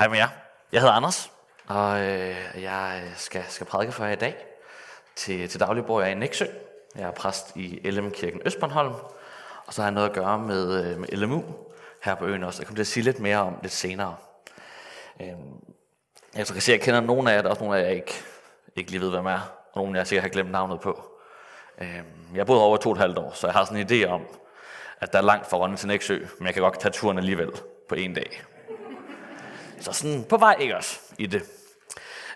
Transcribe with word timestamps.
Hej 0.00 0.08
med 0.08 0.18
jer. 0.18 0.28
Jeg 0.72 0.80
hedder 0.80 0.94
Anders, 0.94 1.32
og 1.66 2.00
øh, 2.00 2.36
jeg 2.62 3.02
skal, 3.16 3.44
skal 3.48 3.66
prædike 3.66 3.92
for 3.92 4.04
jer 4.04 4.12
i 4.12 4.16
dag. 4.16 4.36
Til, 5.16 5.48
til 5.48 5.60
daglig 5.60 5.84
bor 5.84 6.00
jeg 6.00 6.10
i 6.10 6.14
Næksø. 6.14 6.44
Jeg 6.96 7.02
er 7.02 7.10
præst 7.10 7.56
i 7.56 7.90
LM 7.90 8.10
Kirken 8.10 8.40
Østbornholm, 8.44 8.92
og 9.66 9.74
så 9.74 9.82
har 9.82 9.88
jeg 9.88 9.94
noget 9.94 10.08
at 10.08 10.14
gøre 10.14 10.38
med, 10.38 10.84
øh, 10.84 10.98
med 10.98 11.08
LMU 11.08 11.44
her 12.02 12.14
på 12.14 12.26
øen 12.26 12.44
også. 12.44 12.62
Jeg 12.62 12.66
kommer 12.66 12.76
til 12.76 12.82
at 12.82 12.86
sige 12.86 13.04
lidt 13.04 13.20
mere 13.20 13.36
om 13.36 13.58
lidt 13.62 13.72
senere. 13.72 14.16
Øh, 15.20 15.26
jeg 16.36 16.46
kan 16.46 16.46
se, 16.46 16.72
at 16.72 16.78
jeg 16.78 16.80
kender 16.80 17.00
nogle 17.00 17.30
af 17.30 17.34
jer, 17.36 17.42
der 17.42 17.48
er 17.48 17.50
også 17.50 17.62
nogle 17.62 17.78
af 17.78 17.82
jer, 17.82 17.86
jeg 17.86 17.96
ikke, 17.96 18.22
ikke 18.76 18.90
lige 18.90 19.00
ved, 19.00 19.10
hvem 19.10 19.26
er, 19.26 19.40
og 19.72 19.82
nogle 19.82 19.98
af 19.98 20.00
jer 20.00 20.04
sikkert 20.04 20.22
har 20.22 20.30
glemt 20.30 20.50
navnet 20.50 20.80
på. 20.80 21.10
Øh, 21.80 21.94
jeg 22.32 22.40
har 22.40 22.44
boet 22.44 22.60
over 22.60 22.76
to 22.76 22.90
og 22.90 22.94
et 22.94 23.00
halvt 23.00 23.18
år, 23.18 23.32
så 23.34 23.46
jeg 23.46 23.54
har 23.54 23.64
sådan 23.64 23.78
en 23.78 23.86
idé 23.90 24.08
om, 24.08 24.26
at 25.00 25.12
der 25.12 25.18
er 25.18 25.22
langt 25.22 25.50
fra 25.50 25.56
Rønne 25.56 25.76
til 25.76 25.88
Næksø, 25.88 26.18
men 26.38 26.46
jeg 26.46 26.54
kan 26.54 26.62
godt 26.62 26.80
tage 26.80 26.92
turen 26.92 27.18
alligevel 27.18 27.50
på 27.88 27.94
en 27.94 28.14
dag. 28.14 28.42
Så 29.80 29.92
sådan 29.92 30.24
på 30.24 30.36
vej 30.36 30.56
ikke 30.58 30.76
også 30.76 30.98
i 31.18 31.26
det. 31.26 31.42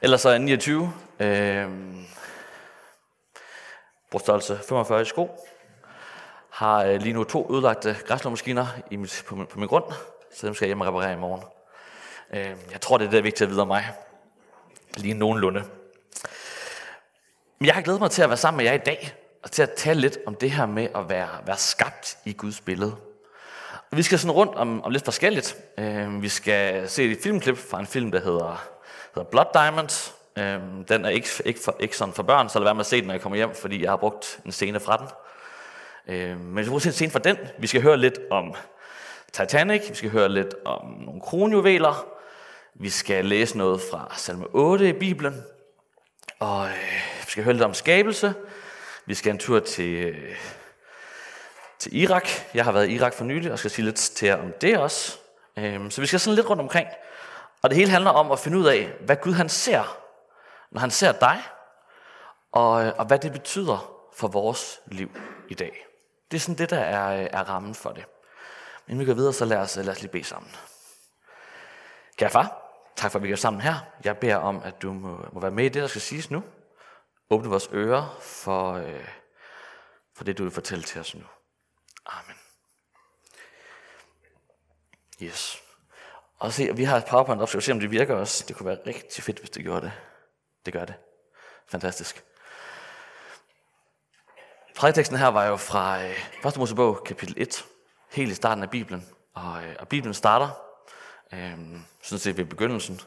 Ellers 0.03 0.21
så 0.21 0.29
er 0.29 0.33
jeg 0.33 0.43
29. 0.43 0.93
Øh, 1.21 1.69
brugstørrelse 4.11 4.61
45 4.69 5.03
i 5.03 5.05
sko. 5.05 5.47
Har 6.51 6.85
øh, 6.85 7.01
lige 7.01 7.13
nu 7.13 7.25
to 7.25 7.55
ødelagte 7.55 7.97
græslåmaskiner 8.07 8.67
i 8.91 8.97
mit, 8.97 9.25
på, 9.29 9.37
min, 9.37 9.47
på 9.47 9.59
min 9.59 9.69
grund, 9.69 9.85
så 10.35 10.47
dem 10.47 10.55
skal 10.55 10.67
jeg 10.67 10.69
hjem 10.69 10.81
og 10.81 10.87
reparere 10.87 11.13
i 11.13 11.17
morgen. 11.17 11.43
Øh, 12.33 12.57
jeg 12.73 12.81
tror, 12.81 12.99
det 12.99 13.05
er 13.05 13.09
det, 13.09 13.13
der 13.13 13.19
er 13.19 13.23
vigtigt 13.23 13.43
at 13.43 13.51
vide 13.51 13.63
om 13.63 13.69
mig. 13.69 13.91
Lige 14.97 15.15
nogenlunde. 15.15 15.65
Men 17.59 17.67
jeg 17.67 17.75
har 17.75 17.83
glædet 17.83 18.01
mig 18.01 18.11
til 18.11 18.23
at 18.23 18.29
være 18.29 18.37
sammen 18.37 18.57
med 18.57 18.65
jer 18.65 18.73
i 18.73 18.85
dag, 18.87 19.15
og 19.43 19.51
til 19.51 19.63
at 19.63 19.73
tale 19.77 20.01
lidt 20.01 20.19
om 20.27 20.35
det 20.35 20.51
her 20.51 20.67
med 20.67 20.89
at 20.95 21.09
være, 21.09 21.29
være 21.47 21.59
skabt 21.59 22.19
i 22.25 22.33
Guds 22.33 22.61
billede. 22.61 22.97
Vi 23.97 24.03
skal 24.03 24.19
sådan 24.19 24.33
rundt 24.33 24.55
om, 24.55 24.85
om 24.85 24.91
lidt 24.91 25.05
forskelligt. 25.05 25.57
Øh, 25.79 26.23
vi 26.23 26.29
skal 26.29 26.89
se 26.89 27.05
et 27.05 27.19
filmklip 27.23 27.59
fra 27.59 27.81
en 27.81 27.87
film, 27.87 28.11
der 28.11 28.21
hedder, 28.21 28.67
hedder 29.15 29.31
Blood 29.31 29.47
Diamonds. 29.55 30.15
Øh, 30.39 30.59
den 30.89 31.05
er 31.05 31.09
ikke, 31.09 31.29
ikke, 31.45 31.61
for, 31.61 31.77
ikke 31.81 31.97
sådan 31.97 32.15
for 32.15 32.23
børn, 32.23 32.49
så 32.49 32.59
lad 32.59 32.65
være 32.65 32.75
med 32.75 32.81
at 32.81 32.87
se 32.87 32.97
den, 32.97 33.07
når 33.07 33.15
jeg 33.15 33.21
kommer 33.21 33.37
hjem, 33.37 33.55
fordi 33.55 33.83
jeg 33.83 33.91
har 33.91 33.97
brugt 33.97 34.41
en 34.45 34.53
scene 34.53 34.81
fra 34.81 34.97
den. 34.97 35.07
Øh, 36.15 36.41
men 36.41 36.57
vi 36.57 36.65
skal 36.65 36.81
se 36.81 36.89
en 36.89 36.93
scene 36.93 37.11
fra 37.11 37.19
den. 37.19 37.37
Vi 37.59 37.67
skal 37.67 37.83
høre 37.83 37.97
lidt 37.97 38.19
om 38.31 38.55
Titanic. 39.33 39.91
Vi 39.91 39.95
skal 39.95 40.11
høre 40.11 40.29
lidt 40.29 40.55
om 40.65 40.87
nogle 41.07 41.21
kronjuveler. 41.21 42.07
Vi 42.75 42.91
skal 42.91 43.25
læse 43.25 43.59
noget 43.59 43.81
fra 43.91 44.13
salme 44.17 44.47
8 44.53 44.89
i 44.89 44.93
Bibelen. 44.93 45.43
Og 46.39 46.67
øh, 46.67 46.73
vi 47.21 47.31
skal 47.31 47.45
høre 47.45 47.55
lidt 47.55 47.65
om 47.65 47.75
skabelse. 47.75 48.35
Vi 49.07 49.15
skal 49.15 49.33
en 49.33 49.39
tur 49.39 49.61
til, 49.61 49.95
øh, 49.95 50.37
til 51.85 52.03
Irak. 52.03 52.29
Jeg 52.55 52.65
har 52.65 52.73
været 52.73 52.89
i 52.89 52.95
Irak 52.95 53.15
for 53.15 53.25
nylig, 53.25 53.53
og 53.53 53.59
skal 53.59 53.71
sige 53.71 53.85
lidt 53.85 53.97
til 53.97 54.27
jer 54.27 54.37
om 54.37 54.53
det 54.61 54.79
også. 54.79 55.19
Øhm, 55.59 55.91
så 55.91 56.01
vi 56.01 56.07
skal 56.07 56.21
sådan 56.21 56.35
lidt 56.35 56.51
rundt 56.51 56.63
omkring. 56.63 56.89
Og 57.63 57.71
det 57.71 57.77
hele 57.77 57.91
handler 57.91 58.11
om 58.11 58.33
at 58.33 58.39
finde 58.39 58.59
ud 58.59 58.67
af, 58.67 58.93
hvad 59.01 59.17
Gud 59.17 59.33
han 59.33 59.49
ser, 59.49 59.99
når 60.71 60.81
han 60.81 60.91
ser 60.91 61.13
dig, 61.13 61.43
og, 62.53 62.85
øh, 62.85 62.93
og 62.99 63.05
hvad 63.05 63.19
det 63.19 63.33
betyder 63.33 64.07
for 64.17 64.29
vores 64.29 64.81
liv 64.87 65.11
i 65.49 65.55
dag. 65.55 65.87
Det 66.31 66.37
er 66.37 66.41
sådan 66.41 66.59
det, 66.59 66.71
der 66.71 66.79
er, 66.79 67.23
øh, 67.23 67.29
er 67.33 67.49
rammen 67.49 67.75
for 67.75 67.91
det. 67.91 68.05
Inden 68.89 69.01
vi 69.01 69.07
går 69.07 69.15
videre, 69.15 69.33
så 69.33 69.45
lad 69.45 69.59
os, 69.59 69.77
øh, 69.77 69.85
lad 69.85 69.93
os 69.93 70.01
lige 70.01 70.13
bede 70.13 70.25
sammen. 70.25 70.51
Kære 72.17 72.31
far, 72.31 72.75
tak 72.97 73.13
for 73.13 73.19
at 73.19 73.23
vi 73.23 73.33
er 73.33 73.37
sammen 73.37 73.63
her. 73.63 73.75
Jeg 74.05 74.19
beder 74.19 74.37
om, 74.37 74.63
at 74.65 74.83
du 74.83 74.93
må, 74.93 75.29
må 75.33 75.41
være 75.41 75.51
med 75.51 75.65
i 75.65 75.69
det, 75.69 75.83
der 75.83 75.89
skal 75.89 76.01
siges 76.01 76.31
nu. 76.31 76.43
Åbne 77.31 77.49
vores 77.49 77.69
ører 77.73 78.19
for, 78.21 78.73
øh, 78.73 79.09
for 80.17 80.25
det, 80.25 80.39
du 80.39 80.43
vil 80.43 80.53
fortælle 80.53 80.85
til 80.85 81.01
os 81.01 81.15
nu. 81.15 81.25
Amen. 82.07 82.37
Yes. 85.23 85.63
Og 86.39 86.53
se, 86.53 86.77
vi 86.77 86.85
har 86.85 86.97
et 86.97 87.05
powerpoint 87.05 87.43
op, 87.43 87.49
så 87.49 87.59
vi 87.59 87.63
se, 87.63 87.73
om 87.73 87.81
det 87.81 87.91
virker 87.91 88.15
også. 88.15 88.45
Det 88.49 88.57
kunne 88.57 88.67
være 88.67 88.79
rigtig 88.87 89.25
fedt, 89.25 89.39
hvis 89.39 89.51
det 89.51 89.63
gjorde 89.63 89.81
det. 89.81 89.93
Det 90.67 90.73
gør 90.73 90.85
det. 90.85 90.95
Fantastisk. 91.67 92.25
Prædikteksten 94.77 95.19
her 95.19 95.29
var 95.29 95.45
jo 95.45 95.57
fra 95.57 96.03
øh, 96.03 96.47
1. 96.47 96.57
Mosebog, 96.57 97.05
kapitel 97.05 97.35
1, 97.37 97.65
helt 98.13 98.33
i 98.33 98.35
starten 98.35 98.63
af 98.63 98.71
Bibelen. 98.71 99.09
Og, 99.35 99.65
øh, 99.65 99.77
og 99.79 99.89
Bibelen 99.89 100.15
starter, 100.15 100.49
øh, 101.33 101.59
sådan 102.03 102.19
set 102.19 102.37
ved 102.37 102.45
begyndelsen, 102.45 103.01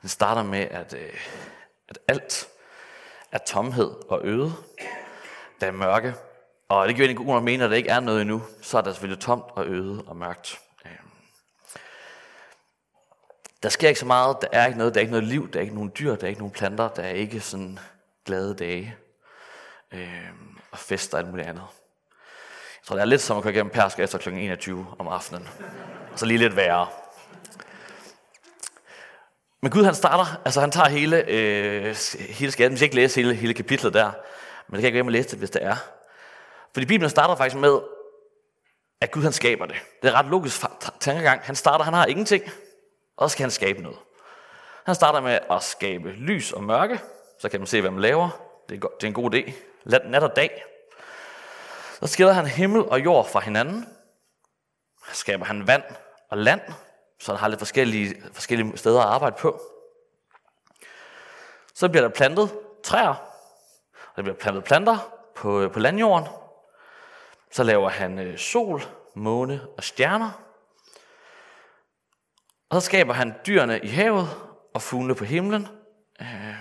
den 0.00 0.08
starter 0.08 0.42
med, 0.42 0.60
at, 0.60 0.94
øh, 0.94 1.20
at 1.88 1.98
alt 2.08 2.48
er 3.32 3.38
tomhed 3.38 3.90
og 4.08 4.20
øde. 4.24 4.52
Der 5.60 5.66
er 5.66 5.70
mørke. 5.70 6.14
Og 6.70 6.88
det 6.88 6.96
giver 6.96 7.06
egentlig 7.06 7.26
god 7.26 7.34
nok 7.34 7.42
mening, 7.42 7.62
at 7.62 7.70
der 7.70 7.76
ikke 7.76 7.88
er 7.88 8.00
noget 8.00 8.20
endnu. 8.20 8.42
Så 8.62 8.78
er 8.78 8.82
der 8.82 8.92
selvfølgelig 8.92 9.22
tomt 9.22 9.44
og 9.48 9.66
øde 9.66 10.04
og 10.06 10.16
mørkt. 10.16 10.60
Der 13.62 13.68
sker 13.68 13.88
ikke 13.88 14.00
så 14.00 14.06
meget. 14.06 14.36
Der 14.42 14.48
er 14.52 14.66
ikke 14.66 14.78
noget. 14.78 14.94
Der 14.94 15.00
er 15.00 15.02
ikke 15.02 15.12
noget 15.12 15.28
liv. 15.28 15.52
Der 15.52 15.58
er 15.58 15.62
ikke 15.62 15.74
nogen 15.74 15.92
dyr. 15.98 16.16
Der 16.16 16.24
er 16.24 16.28
ikke 16.28 16.40
nogen 16.40 16.52
planter. 16.52 16.88
Der 16.88 17.02
er 17.02 17.10
ikke 17.10 17.40
sådan 17.40 17.78
glade 18.26 18.54
dage. 18.54 18.96
Øh, 19.92 20.08
og 20.70 20.78
fester 20.78 21.16
og 21.16 21.22
alt 21.22 21.30
muligt 21.30 21.48
andet. 21.48 21.62
Jeg 21.62 22.86
tror, 22.86 22.96
det 22.96 23.00
er 23.00 23.06
lidt 23.06 23.20
som 23.20 23.36
at 23.36 23.42
køre 23.42 23.52
igennem 23.52 23.72
Persk 23.72 23.98
efter 23.98 24.18
kl. 24.18 24.28
21 24.28 24.86
om 24.98 25.08
aftenen. 25.08 25.48
Og 26.12 26.18
så 26.18 26.26
lige 26.26 26.38
lidt 26.38 26.56
værre. 26.56 26.86
Men 29.60 29.70
Gud 29.70 29.84
han 29.84 29.94
starter, 29.94 30.40
altså 30.44 30.60
han 30.60 30.70
tager 30.70 30.88
hele, 30.88 31.24
øh, 31.28 31.96
hele 32.18 32.52
skaden. 32.52 32.72
Vi 32.72 32.76
skal 32.76 32.86
ikke 32.86 32.96
læse 32.96 33.20
hele, 33.20 33.34
hele 33.34 33.54
kapitlet 33.54 33.94
der, 33.94 34.10
men 34.68 34.74
det 34.74 34.82
kan 34.82 34.82
jeg 34.82 34.86
ikke 34.86 34.98
at 34.98 35.12
læse 35.12 35.28
det, 35.28 35.38
hvis 35.38 35.50
det 35.50 35.64
er. 35.64 35.76
Fordi 36.72 36.86
Bibelen 36.86 37.10
starter 37.10 37.34
faktisk 37.34 37.56
med, 37.56 37.80
at 39.00 39.10
Gud 39.10 39.22
han 39.22 39.32
skaber 39.32 39.66
det. 39.66 39.76
Det 40.02 40.08
er 40.08 40.12
ret 40.12 40.26
logisk 40.26 40.60
tankegang. 41.00 41.40
Han 41.42 41.54
starter, 41.54 41.84
han 41.84 41.94
har 41.94 42.06
ingenting, 42.06 42.44
og 43.16 43.30
så 43.30 43.32
skal 43.32 43.42
han 43.42 43.50
skabe 43.50 43.82
noget. 43.82 43.98
Han 44.84 44.94
starter 44.94 45.20
med 45.20 45.38
at 45.50 45.62
skabe 45.62 46.10
lys 46.10 46.52
og 46.52 46.64
mørke, 46.64 47.00
så 47.38 47.48
kan 47.48 47.60
man 47.60 47.66
se, 47.66 47.80
hvad 47.80 47.90
man 47.90 48.00
laver. 48.00 48.28
Det 48.68 48.84
er, 48.84 48.88
det 48.88 49.02
er 49.02 49.06
en 49.06 49.14
god 49.14 49.34
idé. 49.34 49.52
Nat 49.84 50.22
og 50.22 50.36
dag. 50.36 50.64
Så 52.00 52.06
skiller 52.06 52.32
han 52.32 52.46
himmel 52.46 52.88
og 52.88 53.04
jord 53.04 53.28
fra 53.28 53.40
hinanden. 53.40 53.88
Så 55.08 55.16
skaber 55.16 55.44
han 55.44 55.66
vand 55.66 55.82
og 56.30 56.38
land, 56.38 56.60
så 57.20 57.32
han 57.32 57.40
har 57.40 57.48
lidt 57.48 57.60
forskellige, 57.60 58.22
forskellige 58.32 58.78
steder 58.78 59.00
at 59.00 59.06
arbejde 59.06 59.36
på. 59.38 59.60
Så 61.74 61.88
bliver 61.88 62.02
der 62.02 62.14
plantet 62.14 62.50
træer, 62.84 63.14
og 63.94 64.16
der 64.16 64.22
bliver 64.22 64.36
plantet 64.36 64.64
planter 64.64 64.98
på, 65.34 65.68
på 65.72 65.78
landjorden. 65.78 66.28
Så 67.52 67.62
laver 67.62 67.88
han 67.88 68.18
øh, 68.18 68.38
sol, 68.38 68.82
måne 69.14 69.66
og 69.76 69.84
stjerner. 69.84 70.30
Og 72.70 72.80
så 72.82 72.86
skaber 72.86 73.12
han 73.12 73.34
dyrene 73.46 73.80
i 73.80 73.88
havet 73.88 74.28
og 74.74 74.82
fuglene 74.82 75.14
på 75.14 75.24
himlen. 75.24 75.68
Øh, 76.20 76.54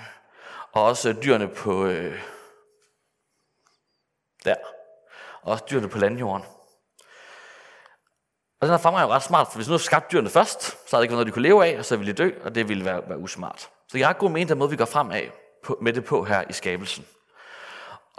og 0.71 0.83
også 0.83 1.13
dyrene 1.23 1.47
på 1.47 1.85
øh, 1.85 2.21
der. 4.45 4.55
Og 5.41 5.51
også 5.51 5.63
dyrene 5.69 5.89
på 5.89 5.97
landjorden. 5.97 6.45
Og 8.61 8.67
den 8.67 8.69
her 8.69 8.77
for 8.77 8.89
er 8.89 9.01
jo 9.01 9.07
ret 9.07 9.23
smart, 9.23 9.47
for 9.47 9.55
hvis 9.55 9.67
nu 9.67 9.71
havde 9.71 9.83
skabt 9.83 10.11
dyrene 10.11 10.29
først, 10.29 10.61
så 10.61 10.75
havde 10.91 11.01
det 11.01 11.03
ikke 11.03 11.11
været 11.11 11.17
noget, 11.17 11.27
de 11.27 11.31
kunne 11.31 11.43
leve 11.43 11.65
af, 11.65 11.77
og 11.77 11.85
så 11.85 11.97
ville 11.97 12.13
de 12.13 12.17
dø, 12.17 12.31
og 12.43 12.55
det 12.55 12.69
ville 12.69 12.85
være, 12.85 13.09
være 13.09 13.17
usmart. 13.17 13.69
Så 13.87 13.97
jeg 13.97 14.07
har 14.07 14.13
god 14.13 14.29
mening 14.29 14.49
den 14.49 14.57
måde, 14.57 14.69
vi 14.69 14.75
går 14.75 14.85
frem 14.85 15.11
af 15.11 15.31
på, 15.63 15.77
med 15.81 15.93
det 15.93 16.05
på 16.05 16.23
her 16.23 16.43
i 16.49 16.53
skabelsen. 16.53 17.05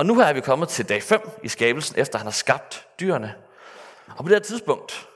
Og 0.00 0.06
nu 0.06 0.14
her 0.14 0.24
er 0.24 0.32
vi 0.32 0.40
kommet 0.40 0.68
til 0.68 0.88
dag 0.88 1.02
5 1.02 1.30
i 1.42 1.48
skabelsen, 1.48 1.98
efter 1.98 2.18
han 2.18 2.26
har 2.26 2.32
skabt 2.32 2.86
dyrene. 3.00 3.34
Og 4.16 4.24
på 4.24 4.28
det 4.28 4.36
her 4.36 4.42
tidspunkt, 4.42 5.08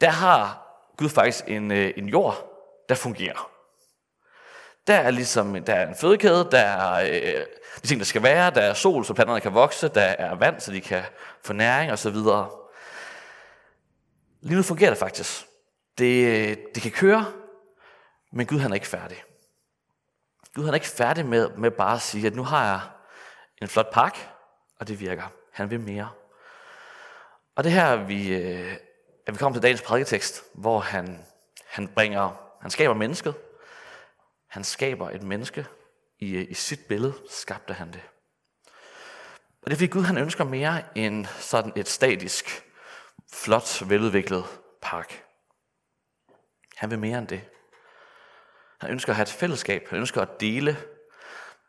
der 0.00 0.10
har 0.10 0.66
Gud 0.96 1.08
faktisk 1.08 1.44
en, 1.48 1.70
øh, 1.70 1.92
en 1.96 2.08
jord, 2.08 2.50
der 2.88 2.94
fungerer. 2.94 3.50
Der 4.86 4.94
er 4.94 5.10
ligesom 5.10 5.64
der 5.64 5.74
er 5.74 5.88
en 5.88 5.94
fødekæde, 5.94 6.48
der 6.50 6.58
er 6.58 7.00
øh, 7.00 7.46
de 7.82 7.86
ting, 7.86 8.00
der 8.00 8.04
skal 8.04 8.22
være, 8.22 8.50
der 8.50 8.60
er 8.60 8.74
sol, 8.74 9.04
så 9.04 9.14
planterne 9.14 9.40
kan 9.40 9.54
vokse, 9.54 9.88
der 9.88 10.00
er 10.00 10.34
vand, 10.34 10.60
så 10.60 10.72
de 10.72 10.80
kan 10.80 11.02
få 11.44 11.52
næring 11.52 11.92
osv. 11.92 12.16
Lige 14.40 14.56
nu 14.56 14.62
fungerer 14.62 14.90
det 14.90 14.98
faktisk. 14.98 15.46
Det, 15.98 16.24
øh, 16.26 16.56
det 16.74 16.82
kan 16.82 16.92
køre, 16.92 17.32
men 18.32 18.46
Gud 18.46 18.58
han 18.58 18.70
er 18.70 18.74
ikke 18.74 18.86
færdig. 18.86 19.22
Gud 20.54 20.64
han 20.64 20.74
er 20.74 20.76
ikke 20.76 20.86
færdig 20.86 21.26
med, 21.26 21.50
med 21.56 21.70
bare 21.70 21.94
at 21.94 22.02
sige, 22.02 22.26
at 22.26 22.34
nu 22.34 22.44
har 22.44 22.66
jeg 22.66 22.80
en 23.62 23.68
flot 23.68 23.92
park, 23.92 24.30
og 24.80 24.88
det 24.88 25.00
virker. 25.00 25.32
Han 25.52 25.70
vil 25.70 25.80
mere. 25.80 26.10
Og 27.56 27.64
det 27.64 27.72
her, 27.72 27.96
vi, 27.96 28.34
øh, 28.34 28.76
at 29.26 29.34
vi 29.34 29.38
kommer 29.38 29.56
til 29.56 29.62
dagens 29.62 29.82
prædiketekst, 29.82 30.44
hvor 30.54 30.80
han, 30.80 31.26
han 31.66 31.88
bringer, 31.88 32.54
han 32.60 32.70
skaber 32.70 32.94
mennesket. 32.94 33.34
Han 34.48 34.64
skaber 34.64 35.10
et 35.10 35.22
menneske 35.22 35.66
i, 36.18 36.38
i 36.38 36.54
sit 36.54 36.80
billede, 36.88 37.14
skabte 37.30 37.74
han 37.74 37.92
det. 37.92 38.02
Og 39.62 39.64
det 39.64 39.72
er 39.72 39.76
fordi 39.76 39.86
Gud 39.86 40.02
han 40.02 40.18
ønsker 40.18 40.44
mere 40.44 40.82
end 40.94 41.26
sådan 41.26 41.72
et 41.76 41.88
statisk 41.88 42.64
flot, 43.32 43.82
veludviklet 43.88 44.44
park. 44.82 45.24
Han 46.76 46.90
vil 46.90 46.98
mere 46.98 47.18
end 47.18 47.28
det. 47.28 47.40
Han 48.80 48.90
ønsker 48.90 49.12
at 49.12 49.16
have 49.16 49.22
et 49.22 49.28
fællesskab. 49.28 49.88
Han 49.88 49.98
ønsker 49.98 50.22
at 50.22 50.40
dele 50.40 50.76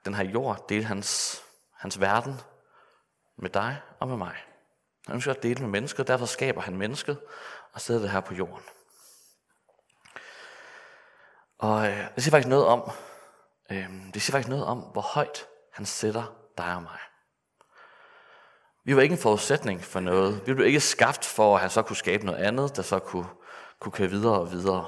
den 0.05 0.13
her 0.13 0.23
jord, 0.23 0.65
dele 0.69 0.83
hans, 0.83 1.43
hans 1.79 1.99
verden 1.99 2.41
med 3.37 3.49
dig 3.49 3.81
og 3.99 4.07
med 4.07 4.17
mig. 4.17 4.35
Han 5.05 5.15
ønsker 5.15 5.33
at 5.33 5.43
dele 5.43 5.61
med 5.61 5.69
mennesker, 5.69 6.03
derfor 6.03 6.25
skaber 6.25 6.61
han 6.61 6.77
mennesket 6.77 7.19
og 7.73 7.81
sætter 7.81 8.01
det 8.01 8.09
her 8.09 8.19
på 8.19 8.33
jorden. 8.33 8.63
Og 11.59 11.87
øh, 11.87 12.07
det 12.15 12.23
siger 12.23 12.31
faktisk 12.31 12.49
noget 12.49 12.65
om, 12.65 12.91
øh, 13.71 13.89
det 14.13 14.21
siger 14.21 14.31
faktisk 14.31 14.49
noget 14.49 14.65
om, 14.65 14.79
hvor 14.79 15.01
højt 15.01 15.47
han 15.73 15.85
sætter 15.85 16.35
dig 16.57 16.75
og 16.75 16.81
mig. 16.81 16.99
Vi 18.83 18.95
var 18.95 19.01
ikke 19.01 19.13
en 19.13 19.21
forudsætning 19.21 19.83
for 19.83 19.99
noget. 19.99 20.47
Vi 20.47 20.53
blev 20.53 20.67
ikke 20.67 20.79
skabt 20.79 21.25
for, 21.25 21.55
at 21.55 21.61
han 21.61 21.69
så 21.69 21.81
kunne 21.81 21.95
skabe 21.95 22.25
noget 22.25 22.39
andet, 22.39 22.75
der 22.75 22.81
så 22.81 22.99
kunne, 22.99 23.27
kunne 23.79 23.91
køre 23.91 24.09
videre 24.09 24.39
og 24.39 24.51
videre. 24.51 24.85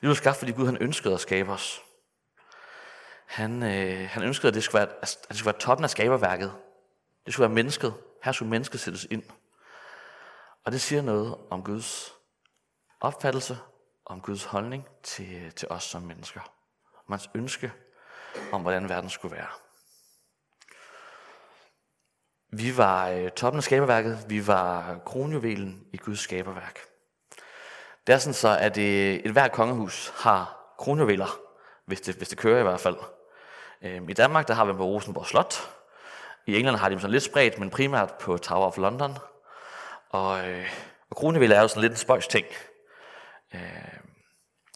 Vi 0.00 0.06
blev 0.06 0.14
skabt, 0.14 0.36
fordi 0.36 0.52
Gud 0.52 0.66
han 0.66 0.76
ønskede 0.80 1.14
at 1.14 1.20
skabe 1.20 1.52
os. 1.52 1.82
Han, 3.32 3.62
øh, 3.62 4.08
han 4.08 4.22
ønskede, 4.22 4.48
at 4.48 4.54
det 4.54 4.64
skulle, 4.64 4.80
være, 4.80 4.94
at 5.02 5.18
det 5.28 5.36
skulle 5.36 5.52
være 5.52 5.60
toppen 5.60 5.84
af 5.84 5.90
skaberværket. 5.90 6.52
Det 7.26 7.32
skulle 7.32 7.48
være 7.48 7.54
mennesket. 7.54 7.94
Her 8.24 8.32
skulle 8.32 8.50
mennesket 8.50 8.80
sættes 8.80 9.06
ind. 9.10 9.22
Og 10.64 10.72
det 10.72 10.80
siger 10.80 11.02
noget 11.02 11.36
om 11.50 11.64
Guds 11.64 12.12
opfattelse, 13.00 13.58
om 14.06 14.20
Guds 14.20 14.44
holdning 14.44 14.88
til, 15.02 15.52
til 15.52 15.68
os 15.70 15.84
som 15.84 16.02
mennesker. 16.02 16.40
Om 17.06 17.12
hans 17.12 17.30
ønske 17.34 17.72
om, 18.52 18.62
hvordan 18.62 18.88
verden 18.88 19.10
skulle 19.10 19.36
være. 19.36 19.48
Vi 22.52 22.76
var 22.76 23.08
øh, 23.08 23.30
toppen 23.30 23.58
af 23.58 23.64
skaberværket. 23.64 24.24
Vi 24.28 24.46
var 24.46 24.98
kronjuvelen 25.06 25.86
i 25.92 25.96
Guds 25.96 26.20
skaberværk. 26.20 26.78
Det 28.06 28.12
er 28.12 28.18
sådan 28.18 28.34
så, 28.34 28.58
at 28.58 28.78
øh, 28.78 29.14
et 29.14 29.32
hvert 29.32 29.52
kongehus 29.52 30.12
har 30.16 30.74
kronjuveler, 30.78 31.38
hvis 31.86 32.00
det, 32.00 32.14
hvis 32.14 32.28
det 32.28 32.38
kører 32.38 32.60
i 32.60 32.62
hvert 32.62 32.80
fald. 32.80 32.96
Øhm, 33.82 34.08
I 34.08 34.12
Danmark 34.12 34.48
der 34.48 34.54
har 34.54 34.64
vi 34.64 34.68
dem 34.68 34.76
på 34.76 34.84
Rosenborg 34.84 35.26
Slot. 35.26 35.70
I 36.46 36.56
England 36.56 36.76
har 36.76 36.88
de 36.88 36.92
dem 36.92 37.00
sådan 37.00 37.12
lidt 37.12 37.22
spredt, 37.22 37.58
men 37.58 37.70
primært 37.70 38.14
på 38.14 38.38
Tower 38.38 38.66
of 38.66 38.78
London. 38.78 39.18
Og, 40.10 40.48
øh, 40.48 40.66
og 41.10 41.16
Kronevilla 41.16 41.56
er 41.56 41.60
jo 41.60 41.68
sådan 41.68 41.80
lidt 41.80 41.92
en 41.92 41.96
spøjs 41.96 42.26
ting. 42.26 42.46
Øh, 43.54 43.60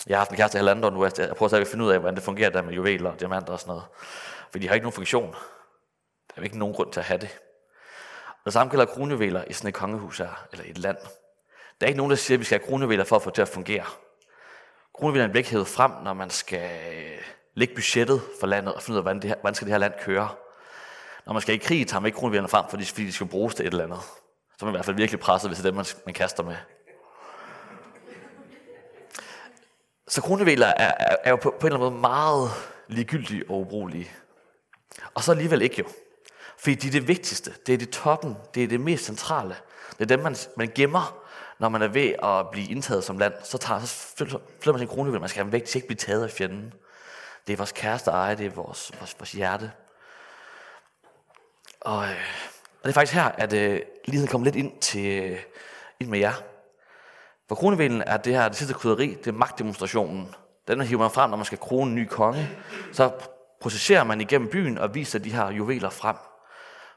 jeg 0.06 0.16
har 0.16 0.20
haft 0.20 0.30
en 0.30 0.36
kæreste 0.36 0.56
i 0.56 0.58
halvandet 0.58 0.84
år 0.84 0.90
nu, 0.90 1.04
og 1.04 1.12
jeg 1.18 1.36
prøver 1.36 1.54
at 1.54 1.66
finde 1.66 1.84
ud 1.84 1.90
af, 1.90 1.98
hvordan 1.98 2.14
det 2.14 2.22
fungerer 2.22 2.50
der 2.50 2.62
med 2.62 2.74
juveler 2.74 3.10
og 3.10 3.20
diamanter 3.20 3.52
og 3.52 3.60
sådan 3.60 3.70
noget. 3.70 3.84
For 4.50 4.58
de 4.58 4.68
har 4.68 4.74
ikke 4.74 4.84
nogen 4.84 4.94
funktion. 4.94 5.32
Der 6.28 6.40
er 6.40 6.42
ikke 6.42 6.58
nogen 6.58 6.74
grund 6.74 6.92
til 6.92 7.00
at 7.00 7.06
have 7.06 7.20
det. 7.20 7.38
Og 8.28 8.44
det 8.44 8.52
samme 8.52 8.70
gælder 8.70 8.86
kronjuveler 8.86 9.44
i 9.46 9.52
sådan 9.52 9.68
et 9.68 9.74
kongehus 9.74 10.18
her, 10.18 10.46
eller 10.52 10.64
et 10.68 10.78
land. 10.78 10.96
Der 11.80 11.86
er 11.86 11.86
ikke 11.86 11.96
nogen, 11.96 12.10
der 12.10 12.16
siger, 12.16 12.36
at 12.36 12.40
vi 12.40 12.44
skal 12.44 12.58
have 12.58 12.68
kronjuveler 12.68 13.04
for 13.04 13.16
at 13.16 13.22
få 13.22 13.30
det 13.30 13.34
til 13.34 13.42
at 13.42 13.48
fungere. 13.48 13.84
Kronjuvelerne 14.94 15.32
bliver 15.32 15.40
ikke 15.40 15.50
hævet 15.50 15.68
frem, 15.68 15.90
når 15.90 16.12
man 16.12 16.30
skal 16.30 16.70
øh, 16.96 17.22
øh, 17.56 17.60
lægge 17.60 17.74
budgettet 17.74 18.22
for 18.40 18.46
landet 18.46 18.74
og 18.74 18.82
finde 18.82 18.94
ud 18.94 18.98
af, 18.98 19.04
hvordan, 19.04 19.22
det 19.22 19.30
her, 19.30 19.36
hvordan 19.40 19.54
skal 19.54 19.66
det 19.66 19.72
her 19.72 19.78
land 19.78 19.92
køre. 20.00 20.28
Når 21.26 21.32
man 21.32 21.42
skal 21.42 21.54
i 21.54 21.58
krig, 21.58 21.86
tager 21.86 22.00
man 22.00 22.06
ikke 22.06 22.18
kronjuvelerne 22.18 22.48
frem, 22.48 22.64
fordi, 22.70 22.84
de 22.84 23.12
skal 23.12 23.26
bruges 23.26 23.54
til 23.54 23.66
et 23.66 23.70
eller 23.70 23.84
andet. 23.84 24.00
Så 24.58 24.60
er 24.60 24.64
man 24.64 24.74
i 24.74 24.76
hvert 24.76 24.84
fald 24.84 24.96
virkelig 24.96 25.20
presset, 25.20 25.50
hvis 25.50 25.58
det 25.58 25.64
er 25.64 25.70
dem, 25.70 25.76
man, 25.76 25.84
man 26.06 26.14
kaster 26.14 26.42
med. 26.42 26.56
Så 30.08 30.22
kronjuveler 30.22 30.66
er, 30.66 30.92
er, 30.98 31.16
er 31.24 31.30
jo 31.30 31.36
på, 31.36 31.54
på 31.60 31.66
en 31.66 31.72
eller 31.72 31.86
anden 31.86 31.92
måde 31.92 32.00
meget 32.00 32.50
ligegyldige 32.88 33.44
og 33.48 33.60
ubrugelige. 33.60 34.10
Og 35.14 35.22
så 35.22 35.32
alligevel 35.32 35.62
ikke 35.62 35.78
jo. 35.78 35.84
Fordi 36.58 36.74
de 36.74 36.86
er 36.86 36.92
det 36.92 37.08
vigtigste, 37.08 37.52
det 37.66 37.72
er 37.72 37.78
det 37.78 37.90
toppen, 37.90 38.36
det 38.54 38.64
er 38.64 38.68
det 38.68 38.80
mest 38.80 39.04
centrale. 39.04 39.56
Det 39.98 40.00
er 40.00 40.16
dem, 40.16 40.20
man, 40.20 40.36
man 40.56 40.72
gemmer, 40.74 41.22
når 41.58 41.68
man 41.68 41.82
er 41.82 41.88
ved 41.88 42.14
at 42.22 42.50
blive 42.50 42.68
indtaget 42.70 43.04
som 43.04 43.18
land. 43.18 43.34
Så, 43.44 43.58
tager, 43.58 43.80
så 43.80 44.38
flytter 44.60 44.72
man 44.72 44.78
sin 44.78 44.88
kronjuvel, 44.88 45.20
man 45.20 45.28
skal 45.28 45.38
have 45.38 45.44
dem 45.44 45.52
væk, 45.52 45.62
de 45.62 45.68
skal 45.68 45.78
ikke 45.78 45.88
blive 45.88 45.96
taget 45.96 46.24
af 46.24 46.30
fjenden. 46.30 46.72
Det 47.46 47.52
er 47.52 47.56
vores 47.56 47.72
kæreste 47.72 48.10
eje, 48.10 48.36
det 48.36 48.46
er 48.46 48.50
vores, 48.50 48.92
vores, 48.98 49.16
vores 49.18 49.32
hjerte. 49.32 49.72
Og, 51.80 52.04
øh, 52.04 52.16
og 52.62 52.82
det 52.82 52.88
er 52.88 52.92
faktisk 52.92 53.14
her, 53.14 53.24
at 53.24 53.52
øh, 53.52 53.80
ligheden 54.04 54.30
kommer 54.30 54.44
lidt 54.44 54.56
ind, 54.56 54.80
til, 54.80 55.22
øh, 55.22 55.42
ind 56.00 56.08
med 56.08 56.18
jer. 56.18 56.32
For 57.48 57.54
kronevelen 57.54 58.02
er 58.02 58.16
det 58.16 58.32
her, 58.32 58.48
det 58.48 58.56
sidste 58.56 58.74
krydderi, 58.74 59.14
det 59.14 59.26
er 59.26 59.32
magtdemonstrationen. 59.32 60.34
Den 60.68 60.80
hiver 60.80 61.00
man 61.00 61.10
frem, 61.10 61.30
når 61.30 61.36
man 61.36 61.46
skal 61.46 61.58
krone 61.58 61.90
en 61.90 61.94
ny 61.94 62.06
konge. 62.06 62.48
Så 62.92 63.12
processerer 63.60 64.04
man 64.04 64.20
igennem 64.20 64.50
byen 64.50 64.78
og 64.78 64.94
viser 64.94 65.18
de 65.18 65.32
her 65.32 65.50
juveler 65.50 65.90
frem. 65.90 66.16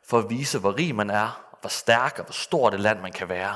For 0.05 0.19
at 0.19 0.29
vise, 0.29 0.59
hvor 0.59 0.77
rig 0.77 0.95
man 0.95 1.09
er, 1.09 1.55
hvor 1.61 1.69
stærk 1.69 2.19
og 2.19 2.25
hvor 2.25 2.33
stort 2.33 2.73
et 2.73 2.79
land 2.79 2.99
man 2.99 3.11
kan 3.11 3.29
være. 3.29 3.55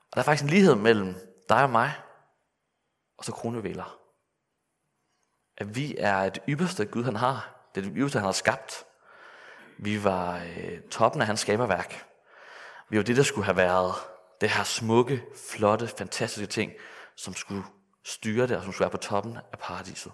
Og 0.00 0.14
der 0.14 0.20
er 0.20 0.22
faktisk 0.22 0.44
en 0.44 0.50
lighed 0.50 0.74
mellem 0.74 1.14
dig 1.48 1.62
og 1.62 1.70
mig, 1.70 1.92
og 3.18 3.24
så 3.24 3.32
kronevæler. 3.32 4.03
At 5.58 5.76
vi 5.76 5.94
er 5.98 6.28
det 6.28 6.42
ypperste 6.48 6.84
Gud 6.84 7.04
han 7.04 7.16
har. 7.16 7.54
Det 7.74 7.80
er 7.80 7.84
det 7.84 7.94
ypperste 7.96 8.18
han 8.18 8.24
har 8.24 8.32
skabt. 8.32 8.84
Vi 9.78 10.04
var 10.04 10.36
øh, 10.36 10.80
toppen 10.90 11.20
af 11.20 11.26
hans 11.26 11.40
skaberværk. 11.40 12.06
Vi 12.88 12.96
var 12.96 13.02
det, 13.02 13.16
der 13.16 13.22
skulle 13.22 13.44
have 13.44 13.56
været 13.56 13.94
det 14.40 14.50
her 14.50 14.64
smukke, 14.64 15.22
flotte, 15.50 15.88
fantastiske 15.88 16.46
ting, 16.46 16.72
som 17.16 17.34
skulle 17.34 17.64
styre 18.04 18.46
det, 18.46 18.56
og 18.56 18.62
som 18.62 18.72
skulle 18.72 18.84
være 18.84 18.90
på 18.90 18.96
toppen 18.96 19.38
af 19.52 19.58
paradiset. 19.58 20.12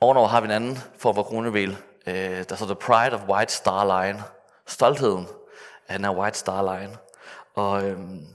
Ovenover 0.00 0.28
har 0.28 0.40
vi 0.40 0.44
en 0.44 0.50
anden 0.50 0.78
form 0.98 1.14
for 1.14 1.22
kronevæl, 1.22 1.76
øh, 2.06 2.44
der 2.48 2.56
så 2.56 2.64
The 2.64 2.74
Pride 2.74 3.14
of 3.14 3.28
White 3.28 3.52
Star 3.52 4.02
Line. 4.02 4.22
Stoltheden 4.66 5.26
af 5.88 5.98
den 5.98 6.04
her 6.04 6.14
White 6.14 6.38
Star 6.38 6.78
Line. 6.78 6.98
Og 7.54 7.88
øhm, 7.88 8.26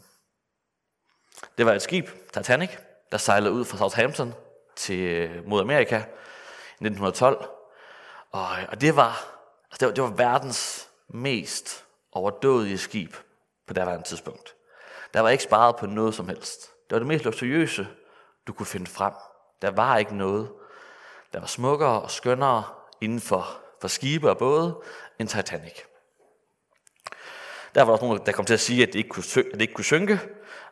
det 1.58 1.66
var 1.66 1.74
et 1.74 1.82
skib, 1.82 2.10
Titanic, 2.34 2.70
der 3.14 3.20
sejlede 3.20 3.54
ud 3.54 3.66
fra 3.66 3.78
Southampton 3.78 4.34
til 4.76 5.00
øh, 5.00 5.48
mod 5.48 5.62
Amerika 5.62 5.96
i 5.96 6.86
1912. 6.86 7.46
Og, 8.32 8.48
øh, 8.60 8.66
og 8.70 8.82
det, 8.82 8.96
var, 8.96 9.40
altså 9.72 9.78
det, 9.80 9.88
var, 9.88 9.94
det 9.94 10.04
var 10.04 10.10
verdens 10.10 10.90
mest 11.08 11.86
overdådige 12.12 12.78
skib 12.78 13.16
på 13.68 13.74
daværende 13.74 14.08
tidspunkt. 14.08 14.56
Der 15.14 15.20
var 15.20 15.30
ikke 15.30 15.44
sparet 15.44 15.76
på 15.76 15.86
noget 15.86 16.16
som 16.16 16.28
helst. 16.28 16.62
Det 16.62 16.92
var 16.92 17.00
det 17.00 17.08
mest 17.08 17.26
luksuriøse, 17.26 17.88
du 18.48 18.54
kunne 18.54 18.66
finde 18.66 18.88
frem. 18.88 19.14
Der 19.62 19.72
var 19.72 19.98
ikke 19.98 20.18
noget, 20.18 20.52
der 21.34 21.40
var 21.40 21.48
smukkere 21.48 22.02
og 22.02 22.12
skønnere 22.12 22.64
inden 23.02 23.22
for, 23.22 23.60
for 23.82 23.88
skibe 23.88 24.30
og 24.30 24.38
både 24.38 24.82
end 25.20 25.28
Titanic. 25.28 25.82
Der 27.76 27.82
var 27.82 27.92
også 27.92 28.06
nogen, 28.06 28.26
der 28.26 28.32
kom 28.32 28.46
til 28.46 28.54
at 28.54 28.60
sige, 28.60 28.84
at 28.84 28.88
det 28.88 28.96
ikke 28.96 29.10
kunne, 29.10 29.24
at 29.38 29.54
det 29.54 29.62
ikke 29.62 29.74
kunne 29.74 29.86
synke 29.86 30.20